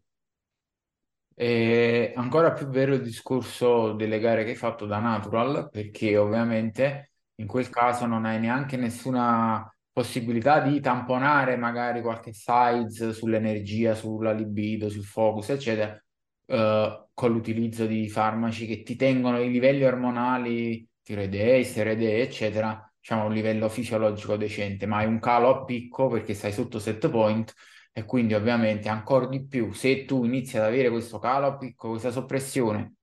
È 1.35 2.12
ancora 2.14 2.52
più 2.52 2.66
vero 2.66 2.94
il 2.94 3.02
discorso 3.02 3.92
delle 3.92 4.18
gare 4.18 4.44
che 4.44 4.50
hai 4.50 4.56
fatto 4.56 4.87
da 4.87 4.98
natural, 4.98 5.68
perché 5.70 6.16
ovviamente 6.16 7.12
in 7.37 7.46
quel 7.46 7.68
caso 7.70 8.06
non 8.06 8.24
hai 8.24 8.38
neanche 8.38 8.76
nessuna 8.76 9.66
possibilità 9.92 10.61
di 10.61 10.80
tamponare 10.80 11.56
magari 11.56 12.00
qualche 12.00 12.32
size 12.32 13.12
sull'energia, 13.12 13.94
sulla 13.94 14.32
libido, 14.32 14.88
sul 14.88 15.04
focus, 15.04 15.50
eccetera, 15.50 16.00
eh, 16.46 17.06
con 17.22 17.30
l'utilizzo 17.32 17.87
di 17.87 18.08
farmaci 18.08 18.66
che 18.66 18.82
ti 18.82 18.96
tengono 18.96 19.40
i 19.40 19.48
livelli 19.48 19.85
ormonali, 19.85 20.85
tiroidei, 21.02 21.62
steroidei, 21.62 22.20
eccetera, 22.20 22.92
diciamo 22.98 23.22
a 23.22 23.24
un 23.26 23.32
livello 23.32 23.68
fisiologico 23.68 24.37
decente, 24.37 24.87
ma 24.87 24.96
hai 24.96 25.06
un 25.06 25.20
calo 25.20 25.61
a 25.61 25.64
picco 25.64 26.08
perché 26.08 26.35
stai 26.35 26.50
sotto 26.52 26.80
set 26.80 27.08
point 27.08 27.54
e 27.92 28.04
quindi 28.04 28.35
ovviamente 28.35 28.88
ancora 28.88 29.28
di 29.28 29.46
più 29.46 29.70
se 29.72 30.04
tu 30.04 30.24
inizi 30.24 30.56
ad 30.56 30.64
avere 30.64 30.90
questo 30.90 31.20
calo 31.20 31.46
a 31.46 31.56
picco, 31.56 31.90
questa 31.90 32.11
soppressione 32.11 32.94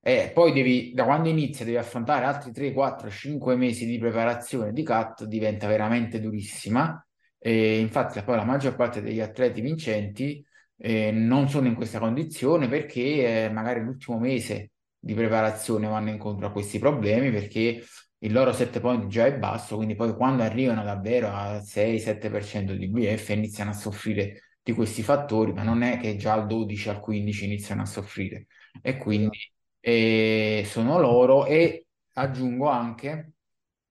e 0.00 0.30
poi 0.32 0.52
devi, 0.52 0.92
da 0.94 1.04
quando 1.04 1.28
inizia, 1.28 1.66
devi 1.66 1.76
affrontare 1.76 2.24
altri 2.24 2.52
3, 2.52 2.72
4, 2.72 3.10
5 3.10 3.56
mesi 3.56 3.84
di 3.84 3.98
preparazione 3.98 4.72
di 4.72 4.82
cut, 4.82 5.24
diventa 5.24 5.66
veramente 5.66 6.18
durissima. 6.18 7.06
E 7.38 7.78
infatti, 7.78 8.22
poi 8.22 8.36
la 8.36 8.44
maggior 8.44 8.74
parte 8.74 9.02
degli 9.02 9.20
atleti 9.20 9.60
vincenti 9.60 10.42
eh, 10.82 11.10
non 11.10 11.48
sono 11.48 11.66
in 11.66 11.74
questa 11.74 11.98
condizione 11.98 12.68
perché 12.68 13.44
eh, 13.44 13.50
magari 13.50 13.80
l'ultimo 13.80 14.18
mese 14.18 14.72
di 14.98 15.14
preparazione 15.14 15.86
vanno 15.88 16.10
incontro 16.10 16.46
a 16.46 16.52
questi 16.52 16.78
problemi 16.78 17.30
perché 17.30 17.84
il 18.22 18.32
loro 18.32 18.52
set 18.52 18.80
point 18.80 19.06
già 19.06 19.26
è 19.26 19.38
basso, 19.38 19.76
quindi 19.76 19.94
poi 19.94 20.14
quando 20.14 20.42
arrivano 20.42 20.82
davvero 20.82 21.32
al 21.32 21.62
6-7% 21.64 22.74
di 22.74 22.88
BF 22.88 23.28
iniziano 23.30 23.70
a 23.70 23.72
soffrire 23.74 24.42
di 24.62 24.72
questi 24.72 25.02
fattori, 25.02 25.52
ma 25.52 25.62
non 25.62 25.82
è 25.82 25.98
che 25.98 26.16
già 26.16 26.34
al 26.34 26.46
12, 26.46 26.88
al 26.90 27.00
15 27.00 27.44
iniziano 27.46 27.82
a 27.82 27.86
soffrire. 27.86 28.46
E 28.82 28.96
quindi 28.98 29.38
eh, 29.80 30.64
sono 30.66 30.98
loro 31.00 31.46
e 31.46 31.86
aggiungo 32.14 32.68
anche 32.68 33.32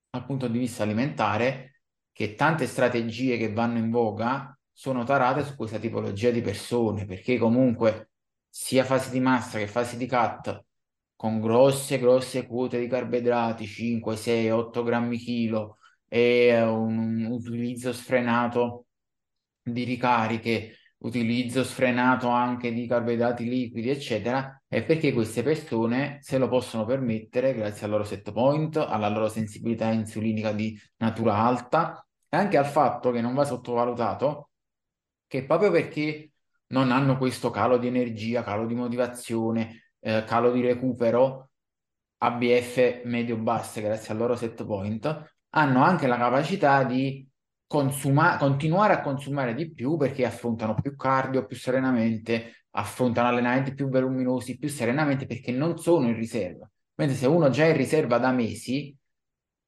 dal 0.10 0.26
punto 0.26 0.48
di 0.48 0.60
vista 0.60 0.84
alimentare 0.84 1.82
che 2.12 2.36
tante 2.36 2.68
strategie 2.68 3.38
che 3.38 3.52
vanno 3.52 3.78
in 3.80 3.90
voga 3.90 4.59
sono 4.80 5.04
tarate 5.04 5.44
su 5.44 5.58
questa 5.58 5.78
tipologia 5.78 6.32
di 6.32 6.40
persone, 6.42 7.06
perché 7.06 7.38
comunque 7.38 8.12
sia 8.48 8.86
fase 8.86 9.12
di 9.12 9.20
massa 9.20 9.58
che 9.58 9.68
fase 9.68 9.98
di 9.98 10.08
cut 10.08 10.64
con 11.18 11.42
grosse, 11.42 12.00
grosse 12.00 12.48
quote 12.48 12.80
di 12.80 12.88
carboidrati, 12.88 13.66
5, 13.66 14.16
6, 14.16 14.52
8 14.52 14.84
grammi 14.84 15.18
chilo 15.18 15.80
e 16.08 16.62
un, 16.62 17.26
utilizzo 17.26 17.92
sfrenato 17.92 18.86
di 19.62 19.84
ricariche, 19.84 20.78
utilizzo 21.00 21.66
sfrenato 21.66 22.30
anche 22.30 22.72
di 22.72 22.88
carboidrati 22.88 23.50
liquidi, 23.50 23.90
eccetera, 23.90 24.62
è 24.66 24.82
perché 24.86 25.12
queste 25.12 25.44
persone 25.44 26.20
se 26.22 26.38
lo 26.38 26.48
possono 26.48 26.86
permettere 26.86 27.54
grazie 27.54 27.84
al 27.84 27.92
loro 27.92 28.06
set 28.06 28.32
point, 28.32 28.78
alla 28.78 29.10
loro 29.10 29.28
sensibilità 29.28 29.92
insulinica 29.92 30.54
di 30.54 30.80
natura 31.00 31.36
alta 31.36 32.02
e 32.30 32.38
anche 32.38 32.56
al 32.56 32.66
fatto 32.66 33.12
che 33.12 33.20
non 33.20 33.34
va 33.34 33.44
sottovalutato 33.44 34.49
che 35.30 35.46
proprio 35.46 35.70
perché 35.70 36.32
non 36.70 36.92
hanno 36.92 37.18
questo 37.18 37.52
calo 37.52 37.78
di 37.78 37.88
energia, 37.88 38.44
calo 38.44 38.66
di 38.66 38.74
motivazione, 38.74 39.94
eh, 40.00 40.24
calo 40.26 40.52
di 40.52 40.62
recupero, 40.62 41.52
ABF 42.18 43.04
medio-basse 43.06 43.82
grazie 43.82 44.12
al 44.12 44.20
loro 44.20 44.36
set 44.36 44.66
point, 44.66 45.34
hanno 45.52 45.84
anche 45.84 46.08
la 46.08 46.18
capacità 46.18 46.84
di 46.84 47.28
consuma- 47.68 48.38
continuare 48.38 48.94
a 48.94 49.02
consumare 49.02 49.54
di 49.54 49.72
più 49.72 49.98
perché 49.98 50.26
affrontano 50.26 50.74
più 50.74 50.96
cardio, 50.96 51.46
più 51.46 51.56
serenamente, 51.56 52.64
affrontano 52.72 53.28
allenamenti 53.28 53.76
più 53.76 53.88
voluminosi, 53.88 54.58
più 54.58 54.68
serenamente 54.68 55.28
perché 55.28 55.52
non 55.52 55.78
sono 55.78 56.08
in 56.08 56.16
riserva. 56.16 56.70
Mentre 56.96 57.16
se 57.16 57.28
uno 57.28 57.50
già 57.52 57.66
è 57.66 57.70
in 57.70 57.78
riserva 57.78 58.18
da 58.18 58.32
mesi, 58.32 58.96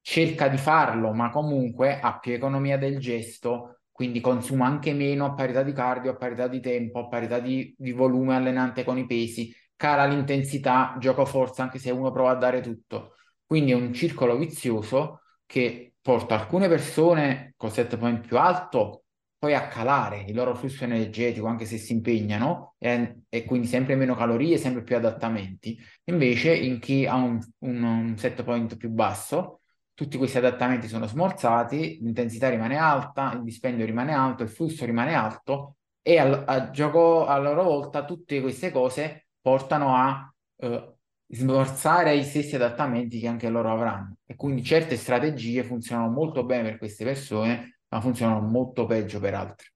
cerca 0.02 0.48
di 0.48 0.58
farlo, 0.58 1.14
ma 1.14 1.30
comunque 1.30 2.00
ha 2.00 2.18
più 2.20 2.34
economia 2.34 2.78
del 2.78 2.98
gesto, 3.00 3.81
quindi 4.02 4.20
consuma 4.20 4.66
anche 4.66 4.94
meno 4.94 5.26
a 5.26 5.34
parità 5.34 5.62
di 5.62 5.74
cardio, 5.74 6.10
a 6.10 6.16
parità 6.16 6.48
di 6.48 6.60
tempo, 6.60 7.02
a 7.02 7.08
parità 7.08 7.38
di, 7.38 7.72
di 7.78 7.92
volume 7.92 8.34
allenante 8.34 8.84
con 8.84 8.98
i 8.98 9.06
pesi, 9.06 9.54
cala 9.76 10.06
l'intensità, 10.06 10.96
gioco 11.00 11.24
forza 11.24 11.62
anche 11.62 11.78
se 11.78 11.92
uno 11.92 12.12
prova 12.12 12.32
a 12.32 12.36
dare 12.36 12.62
tutto. 12.62 13.14
Quindi 13.46 13.74
è 13.74 13.76
un 13.76 13.94
circolo 13.94 14.38
vizioso 14.38 15.22
che 15.46 15.94
porta 16.02 16.34
alcune 16.34 16.68
persone 16.68 17.54
con 17.58 17.70
set 17.70 17.96
point 17.98 18.26
più 18.26 18.40
alto 18.40 19.04
poi 19.38 19.54
a 19.54 19.68
calare 19.68 20.24
il 20.28 20.34
loro 20.34 20.56
flusso 20.56 20.84
energetico 20.84 21.46
anche 21.46 21.66
se 21.66 21.78
si 21.78 21.94
impegnano 21.94 22.74
e, 22.80 23.18
e 23.30 23.46
quindi 23.46 23.68
sempre 23.68 23.96
meno 23.96 24.16
calorie, 24.16 24.58
sempre 24.58 24.82
più 24.82 24.96
adattamenti. 24.96 25.78
Invece 26.06 26.56
in 26.56 26.80
chi 26.80 27.06
ha 27.06 27.16
un, 27.18 27.40
un, 27.60 27.84
un 27.84 28.18
set 28.18 28.42
point 28.44 28.78
più 28.78 28.90
basso 28.90 29.61
tutti 30.02 30.18
questi 30.18 30.40
adattamenti 30.40 30.88
sono 30.88 31.06
smorzati, 31.06 32.00
l'intensità 32.02 32.50
rimane 32.50 32.76
alta, 32.76 33.34
il 33.34 33.44
dispendio 33.44 33.86
rimane 33.86 34.14
alto, 34.14 34.42
il 34.42 34.50
flusso 34.50 34.84
rimane 34.84 35.14
alto 35.14 35.76
e 36.02 36.18
al, 36.18 36.44
a 36.48 36.72
gioco 36.72 37.28
a 37.28 37.38
loro 37.38 37.62
volta 37.62 38.04
tutte 38.04 38.42
queste 38.42 38.72
cose 38.72 39.28
portano 39.40 39.96
a 39.96 40.34
eh, 40.58 40.96
smorzare 41.28 42.18
gli 42.18 42.24
stessi 42.24 42.56
adattamenti 42.56 43.20
che 43.20 43.28
anche 43.28 43.48
loro 43.50 43.72
avranno. 43.72 44.18
E 44.26 44.36
quindi 44.36 44.64
certe 44.64 44.98
strategie 44.98 45.64
funzionano 45.64 46.10
molto 46.10 46.46
bene 46.46 46.70
per 46.70 46.78
queste 46.80 47.04
persone, 47.04 47.82
ma 47.90 48.02
funzionano 48.02 48.42
molto 48.42 48.88
peggio 48.88 49.20
per 49.20 49.36
altre. 49.36 49.68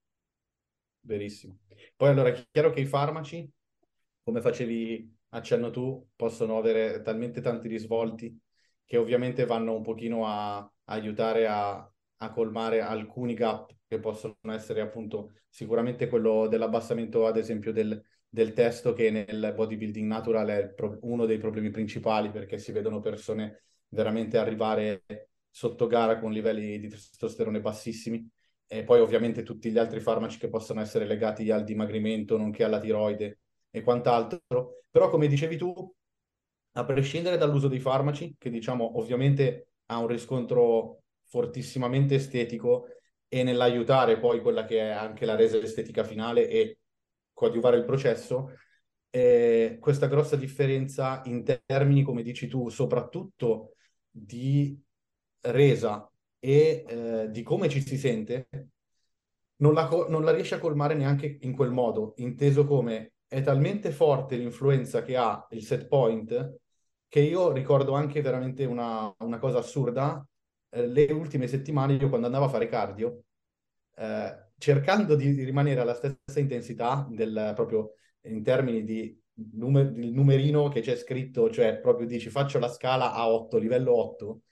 Verissimo. 1.02 1.58
Poi 1.94 2.08
allora 2.08 2.30
è 2.30 2.46
chiaro 2.50 2.70
che 2.70 2.80
i 2.80 2.86
farmaci, 2.86 3.48
come 4.24 4.40
facevi 4.40 5.08
accenno 5.28 5.70
tu, 5.70 6.04
possono 6.16 6.58
avere 6.58 7.00
talmente 7.02 7.40
tanti 7.40 7.68
risvolti 7.68 8.36
che 8.86 8.96
ovviamente 8.96 9.44
vanno 9.44 9.74
un 9.74 9.82
pochino 9.82 10.26
a, 10.26 10.70
aiutare 10.84 11.46
a, 11.46 11.92
a, 12.18 12.30
colmare 12.30 12.80
alcuni 12.80 13.34
gap 13.34 13.74
che 13.86 13.98
possono 13.98 14.36
essere 14.50 14.80
appunto 14.80 15.32
sicuramente 15.48 16.08
quello 16.08 16.46
dell'abbassamento 16.46 17.26
ad 17.26 17.36
esempio 17.36 17.72
del, 17.72 18.00
del 18.28 18.52
testo 18.52 18.92
che 18.92 19.10
nel 19.10 19.52
bodybuilding 19.54 20.06
natural 20.06 20.48
è 20.48 20.68
pro- 20.68 20.98
uno 21.02 21.26
dei 21.26 21.38
problemi 21.38 21.70
principali 21.70 22.30
perché 22.30 22.58
si 22.58 22.72
vedono 22.72 23.00
persone 23.00 23.64
veramente 23.88 24.38
arrivare 24.38 25.02
sotto 25.50 25.86
gara 25.86 26.18
con 26.18 26.32
livelli 26.32 26.78
di 26.78 26.88
testosterone 26.88 27.60
bassissimi. 27.60 28.28
E 28.68 28.84
poi 28.84 29.00
ovviamente 29.00 29.42
tutti 29.42 29.70
gli 29.70 29.78
altri 29.78 30.00
farmaci 30.00 30.38
che 30.38 30.48
possono 30.48 30.80
essere 30.80 31.06
legati 31.06 31.50
al 31.50 31.64
dimagrimento 31.64 32.36
nonché 32.36 32.64
alla 32.64 32.80
tiroide 32.80 33.38
e 33.70 33.80
quant'altro. 33.82 34.82
Però 34.90 35.08
come 35.08 35.28
dicevi 35.28 35.56
tu 35.56 35.94
a 36.76 36.84
prescindere 36.84 37.38
dall'uso 37.38 37.68
dei 37.68 37.80
farmaci, 37.80 38.36
che 38.38 38.50
diciamo 38.50 38.98
ovviamente 38.98 39.68
ha 39.86 39.98
un 39.98 40.06
riscontro 40.06 41.02
fortissimamente 41.24 42.16
estetico 42.16 42.86
e 43.28 43.42
nell'aiutare 43.42 44.18
poi 44.18 44.40
quella 44.40 44.64
che 44.64 44.80
è 44.80 44.90
anche 44.90 45.24
la 45.24 45.36
resa 45.36 45.56
estetica 45.58 46.04
finale 46.04 46.48
e 46.48 46.78
coadiuvare 47.32 47.78
il 47.78 47.84
processo, 47.84 48.52
eh, 49.10 49.78
questa 49.80 50.06
grossa 50.06 50.36
differenza 50.36 51.22
in 51.24 51.44
termini, 51.64 52.02
come 52.02 52.22
dici 52.22 52.46
tu, 52.46 52.68
soprattutto 52.68 53.72
di 54.10 54.78
resa 55.40 56.10
e 56.38 56.84
eh, 56.86 57.30
di 57.30 57.42
come 57.42 57.68
ci 57.70 57.80
si 57.80 57.96
sente, 57.96 58.48
non 59.56 59.72
la, 59.72 59.88
non 60.08 60.24
la 60.24 60.32
riesce 60.32 60.56
a 60.56 60.58
colmare 60.58 60.94
neanche 60.94 61.38
in 61.40 61.54
quel 61.54 61.70
modo, 61.70 62.12
inteso 62.18 62.66
come 62.66 63.14
è 63.26 63.40
talmente 63.42 63.90
forte 63.90 64.36
l'influenza 64.36 65.02
che 65.02 65.16
ha 65.16 65.46
il 65.50 65.62
set 65.62 65.86
point 65.86 66.60
che 67.08 67.20
io 67.20 67.52
ricordo 67.52 67.94
anche 67.94 68.20
veramente 68.20 68.64
una, 68.64 69.12
una 69.20 69.38
cosa 69.38 69.58
assurda. 69.58 70.26
Eh, 70.70 70.86
le 70.86 71.04
ultime 71.12 71.46
settimane 71.46 71.94
io 71.94 72.08
quando 72.08 72.26
andavo 72.26 72.46
a 72.46 72.48
fare 72.48 72.68
cardio, 72.68 73.24
eh, 73.96 74.44
cercando 74.58 75.14
di 75.14 75.44
rimanere 75.44 75.80
alla 75.80 75.94
stessa 75.94 76.40
intensità 76.40 77.06
del, 77.10 77.52
proprio 77.54 77.94
in 78.22 78.42
termini 78.42 78.84
di 78.84 79.18
numer- 79.54 79.92
numerino 79.92 80.68
che 80.68 80.80
c'è 80.80 80.96
scritto, 80.96 81.50
cioè 81.50 81.78
proprio 81.78 82.06
dici 82.06 82.30
faccio 82.30 82.58
la 82.58 82.68
scala 82.68 83.12
a 83.12 83.28
8, 83.30 83.58
livello 83.58 83.94
8, 83.96 84.42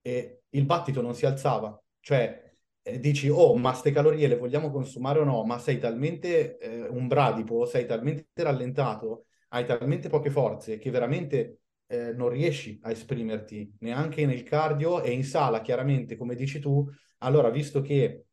e 0.00 0.42
il 0.50 0.64
battito 0.64 1.00
non 1.00 1.14
si 1.14 1.26
alzava. 1.26 1.80
Cioè 2.00 2.54
eh, 2.82 2.98
dici, 2.98 3.28
oh, 3.28 3.56
ma 3.56 3.72
ste 3.74 3.92
calorie 3.92 4.26
le 4.28 4.36
vogliamo 4.36 4.70
consumare 4.70 5.20
o 5.20 5.24
no? 5.24 5.44
Ma 5.44 5.58
sei 5.58 5.78
talmente 5.78 6.58
eh, 6.58 6.88
un 6.88 7.06
bradipo, 7.06 7.64
sei 7.64 7.86
talmente 7.86 8.26
rallentato, 8.42 9.26
hai 9.48 9.64
talmente 9.66 10.08
poche 10.08 10.30
forze 10.30 10.78
che 10.78 10.90
veramente 10.90 11.61
eh, 11.86 12.12
non 12.12 12.28
riesci 12.28 12.78
a 12.82 12.90
esprimerti 12.90 13.76
neanche 13.80 14.26
nel 14.26 14.42
cardio 14.42 15.02
e 15.02 15.10
in 15.12 15.24
sala, 15.24 15.60
chiaramente, 15.60 16.16
come 16.16 16.34
dici 16.34 16.58
tu. 16.60 16.88
Allora, 17.18 17.50
visto 17.50 17.80
che 17.82 18.26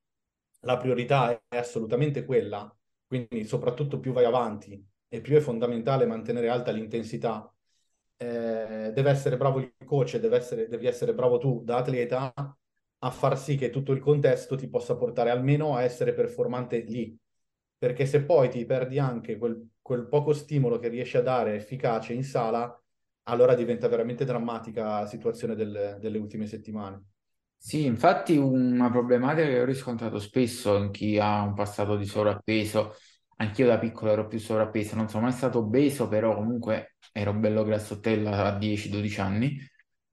la 0.61 0.77
priorità 0.77 1.41
è 1.47 1.57
assolutamente 1.57 2.25
quella, 2.25 2.73
quindi 3.07 3.45
soprattutto 3.45 3.99
più 3.99 4.11
vai 4.11 4.25
avanti 4.25 4.83
e 5.07 5.21
più 5.21 5.35
è 5.35 5.39
fondamentale 5.39 6.05
mantenere 6.05 6.49
alta 6.49 6.71
l'intensità, 6.71 7.51
eh, 8.17 8.91
deve 8.93 9.09
essere 9.09 9.37
bravo 9.37 9.59
il 9.59 9.73
coach, 9.85 10.17
deve 10.17 10.37
essere, 10.37 10.67
devi 10.67 10.87
essere 10.87 11.13
bravo 11.13 11.37
tu 11.37 11.63
da 11.63 11.77
atleta 11.77 12.33
a 13.01 13.11
far 13.11 13.37
sì 13.37 13.55
che 13.55 13.69
tutto 13.69 13.91
il 13.93 13.99
contesto 13.99 14.55
ti 14.55 14.67
possa 14.67 14.95
portare 14.97 15.29
almeno 15.29 15.75
a 15.75 15.83
essere 15.83 16.13
performante 16.13 16.79
lì. 16.79 17.17
Perché 17.77 18.05
se 18.05 18.23
poi 18.23 18.49
ti 18.49 18.65
perdi 18.65 18.99
anche 18.99 19.37
quel, 19.37 19.69
quel 19.81 20.07
poco 20.07 20.33
stimolo 20.33 20.79
che 20.79 20.89
riesci 20.89 21.15
a 21.17 21.21
dare 21.21 21.55
efficace 21.55 22.11
in 22.13 22.23
sala, 22.25 22.77
allora 23.23 23.55
diventa 23.55 23.87
veramente 23.87 24.25
drammatica 24.25 25.01
la 25.01 25.05
situazione 25.05 25.55
del, 25.55 25.97
delle 25.99 26.17
ultime 26.17 26.47
settimane. 26.47 27.03
Sì, 27.61 27.85
infatti 27.85 28.37
una 28.37 28.89
problematica 28.89 29.45
che 29.45 29.59
ho 29.59 29.65
riscontrato 29.65 30.17
spesso 30.17 30.77
in 30.77 30.91
chi 30.91 31.19
ha 31.19 31.41
un 31.41 31.53
passato 31.53 31.97
di 31.97 32.05
sovrappeso, 32.05 32.95
anch'io 33.37 33.67
da 33.67 33.77
piccolo 33.77 34.11
ero 34.11 34.27
più 34.27 34.39
sovrappeso, 34.39 34.95
non 34.95 35.09
sono 35.09 35.23
mai 35.23 35.33
stato 35.33 35.59
obeso, 35.59 36.07
però 36.07 36.35
comunque 36.35 36.95
ero 37.11 37.33
bello 37.33 37.63
grassottello 37.63 38.29
a 38.29 38.57
10-12 38.57 39.19
anni, 39.19 39.59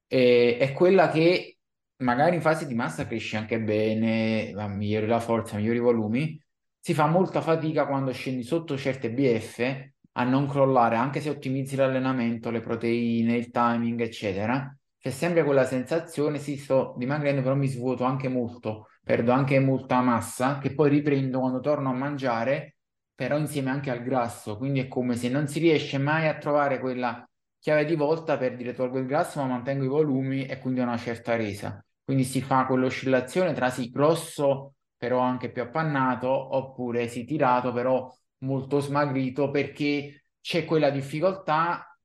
e, 0.09 0.57
è 0.59 0.73
quella 0.73 1.09
che 1.09 1.59
magari 1.99 2.35
in 2.37 2.43
fase 2.43 2.67
di 2.67 2.75
massa 2.75 3.07
cresce 3.07 3.37
anche 3.37 3.61
bene, 3.61 4.53
migliori 4.69 5.07
la 5.07 5.21
forza, 5.21 5.57
migliori 5.57 5.79
i 5.79 5.81
volumi, 5.81 6.41
si 6.81 6.95
fa 6.95 7.07
molta 7.07 7.41
fatica 7.41 7.87
quando 7.87 8.13
scendi 8.13 8.43
sotto 8.43 8.77
certe 8.77 9.11
BF 9.13 9.91
a 10.19 10.25
non 10.25 10.47
crollare, 10.49 10.97
anche 10.97 11.21
se 11.21 11.31
ottimizzi 11.31 11.77
l'allenamento, 11.77 12.51
le 12.51 12.61
proteine, 12.61 13.37
il 13.37 13.51
timing, 13.51 14.01
eccetera. 14.01 14.75
C'è 14.99 15.11
sempre 15.11 15.45
quella 15.45 15.65
sensazione, 15.65 16.39
sì, 16.39 16.57
sto 16.57 16.95
dimagrendo, 16.97 17.43
però 17.43 17.55
mi 17.55 17.69
svuoto 17.69 18.05
anche 18.05 18.29
molto, 18.29 18.89
perdo 19.05 19.33
anche 19.33 19.59
molta 19.61 20.01
massa, 20.01 20.59
che 20.59 20.75
poi 20.75 20.91
riprendo 20.91 21.39
quando 21.41 21.61
torno 21.61 21.91
a 21.91 21.93
mangiare, 21.93 22.77
però 23.15 23.37
insieme 23.39 23.71
anche 23.71 23.91
al 23.91 24.03
grasso. 24.03 24.57
Quindi 24.57 24.81
è 24.81 24.89
come 24.89 25.17
se 25.17 25.29
non 25.29 25.47
si 25.49 25.59
riesce 25.59 25.99
mai 25.99 26.27
a 26.29 26.37
trovare 26.39 26.79
quella 26.81 27.27
chiave 27.59 27.85
di 27.85 27.95
volta 27.95 28.37
per 28.39 28.57
dire 28.57 28.73
tolgo 28.73 28.99
il 28.99 29.07
grasso 29.07 29.41
ma 29.41 29.47
mantengo 29.49 29.85
i 29.85 29.89
volumi 29.89 30.47
e 30.47 30.59
quindi 30.59 30.81
una 30.81 30.97
certa 30.97 31.37
resa. 31.37 31.83
Quindi 32.05 32.25
si 32.25 32.41
fa 32.41 32.67
quell'oscillazione 32.67 33.53
tra 33.53 33.71
sì 33.71 33.91
grosso 33.91 34.75
però 34.97 35.19
anche 35.21 35.51
più 35.51 35.63
appannato 35.63 36.29
oppure 36.57 37.09
sì 37.09 37.25
tirato 37.25 37.73
però 37.73 38.11
molto 38.39 38.81
smagrito 38.81 39.51
perché 39.51 40.25
c'è 40.41 40.65
quella 40.65 40.91
difficoltà 40.91 41.99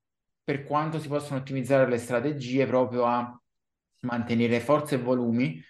per 0.44 0.64
quanto 0.64 1.00
si 1.00 1.08
possono 1.08 1.40
ottimizzare 1.40 1.88
le 1.88 1.98
strategie 1.98 2.66
proprio 2.66 3.06
a 3.06 3.40
mantenere 4.02 4.60
forza 4.60 4.96
e 4.96 5.00
volumi. 5.00 5.62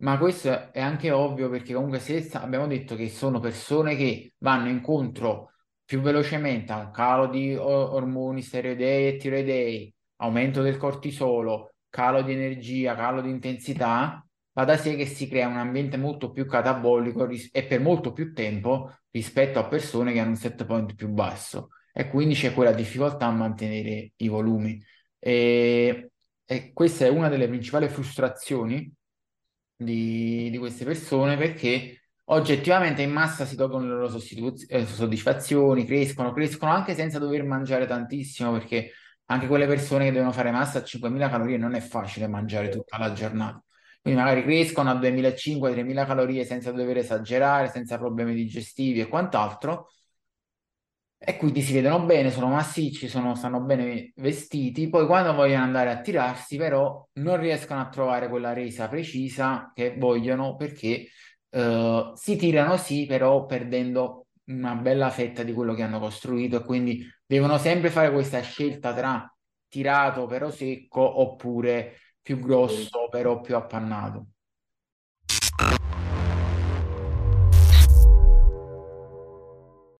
Ma 0.00 0.16
questo 0.18 0.72
è 0.72 0.80
anche 0.80 1.10
ovvio 1.10 1.50
perché 1.50 1.74
comunque 1.74 1.98
se 1.98 2.26
abbiamo 2.32 2.66
detto 2.66 2.96
che 2.96 3.08
sono 3.10 3.38
persone 3.38 3.96
che 3.96 4.32
vanno 4.38 4.68
incontro 4.70 5.52
più 5.84 6.00
velocemente 6.00 6.72
a 6.72 6.78
un 6.78 6.90
calo 6.90 7.26
di 7.26 7.54
ormoni 7.54 8.40
steroidei 8.40 9.08
e 9.08 9.16
tiroidei, 9.18 9.94
aumento 10.16 10.62
del 10.62 10.78
cortisolo, 10.78 11.74
calo 11.90 12.22
di 12.22 12.32
energia, 12.32 12.94
calo 12.94 13.20
di 13.20 13.28
intensità, 13.28 14.24
va 14.52 14.64
da 14.64 14.76
sé 14.78 14.96
che 14.96 15.04
si 15.06 15.28
crea 15.28 15.48
un 15.48 15.56
ambiente 15.58 15.96
molto 15.98 16.30
più 16.32 16.46
catabolico 16.46 17.26
ris- 17.26 17.50
e 17.52 17.64
per 17.64 17.80
molto 17.80 18.12
più 18.12 18.32
tempo 18.32 18.99
rispetto 19.10 19.58
a 19.58 19.66
persone 19.66 20.12
che 20.12 20.20
hanno 20.20 20.30
un 20.30 20.36
set 20.36 20.64
point 20.64 20.94
più 20.94 21.08
basso 21.08 21.70
e 21.92 22.08
quindi 22.08 22.34
c'è 22.34 22.54
quella 22.54 22.72
difficoltà 22.72 23.26
a 23.26 23.30
mantenere 23.32 24.12
i 24.16 24.28
volumi. 24.28 24.82
E, 25.18 26.10
e 26.44 26.72
questa 26.72 27.04
è 27.06 27.08
una 27.08 27.28
delle 27.28 27.48
principali 27.48 27.88
frustrazioni 27.88 28.92
di, 29.76 30.50
di 30.50 30.58
queste 30.58 30.84
persone 30.84 31.36
perché 31.36 32.02
oggettivamente 32.24 33.02
in 33.02 33.10
massa 33.10 33.44
si 33.44 33.56
tolgono 33.56 33.84
le 33.86 33.90
loro 33.90 34.08
sostituz- 34.08 34.66
eh, 34.70 34.86
soddisfazioni, 34.86 35.84
crescono, 35.84 36.32
crescono 36.32 36.72
anche 36.72 36.94
senza 36.94 37.18
dover 37.18 37.44
mangiare 37.44 37.86
tantissimo 37.86 38.52
perché 38.52 38.92
anche 39.26 39.46
quelle 39.46 39.66
persone 39.66 40.06
che 40.06 40.12
devono 40.12 40.32
fare 40.32 40.50
massa 40.50 40.78
a 40.78 40.82
5.000 40.82 41.28
calorie 41.28 41.56
non 41.56 41.74
è 41.74 41.80
facile 41.80 42.26
mangiare 42.26 42.68
tutta 42.68 42.98
la 42.98 43.12
giornata. 43.12 43.62
Quindi 44.02 44.20
magari 44.20 44.42
crescono 44.42 44.90
a 44.90 44.94
2.500-3.000 44.94 46.04
calorie 46.06 46.44
senza 46.44 46.72
dover 46.72 46.98
esagerare, 46.98 47.68
senza 47.68 47.98
problemi 47.98 48.34
digestivi 48.34 49.00
e 49.00 49.08
quant'altro. 49.08 49.88
E 51.22 51.36
quindi 51.36 51.60
si 51.60 51.74
vedono 51.74 52.06
bene, 52.06 52.30
sono 52.30 52.48
massicci, 52.48 53.06
sono, 53.06 53.34
stanno 53.34 53.60
bene 53.60 54.12
vestiti. 54.16 54.88
Poi 54.88 55.04
quando 55.06 55.34
vogliono 55.34 55.64
andare 55.64 55.90
a 55.90 56.00
tirarsi, 56.00 56.56
però, 56.56 57.06
non 57.14 57.38
riescono 57.38 57.80
a 57.80 57.88
trovare 57.90 58.28
quella 58.30 58.54
resa 58.54 58.88
precisa 58.88 59.70
che 59.74 59.96
vogliono 59.98 60.56
perché 60.56 61.08
uh, 61.50 62.14
si 62.14 62.36
tirano 62.36 62.78
sì, 62.78 63.04
però 63.04 63.44
perdendo 63.44 64.28
una 64.46 64.74
bella 64.76 65.10
fetta 65.10 65.42
di 65.42 65.52
quello 65.52 65.74
che 65.74 65.82
hanno 65.82 66.00
costruito 66.00 66.56
e 66.56 66.64
quindi 66.64 67.06
devono 67.26 67.58
sempre 67.58 67.90
fare 67.90 68.10
questa 68.12 68.40
scelta 68.40 68.92
tra 68.94 69.32
tirato 69.68 70.26
però 70.26 70.50
secco 70.50 71.20
oppure 71.20 71.94
più 72.22 72.38
grosso 72.38 73.08
però 73.08 73.40
più 73.40 73.56
appannato. 73.56 74.26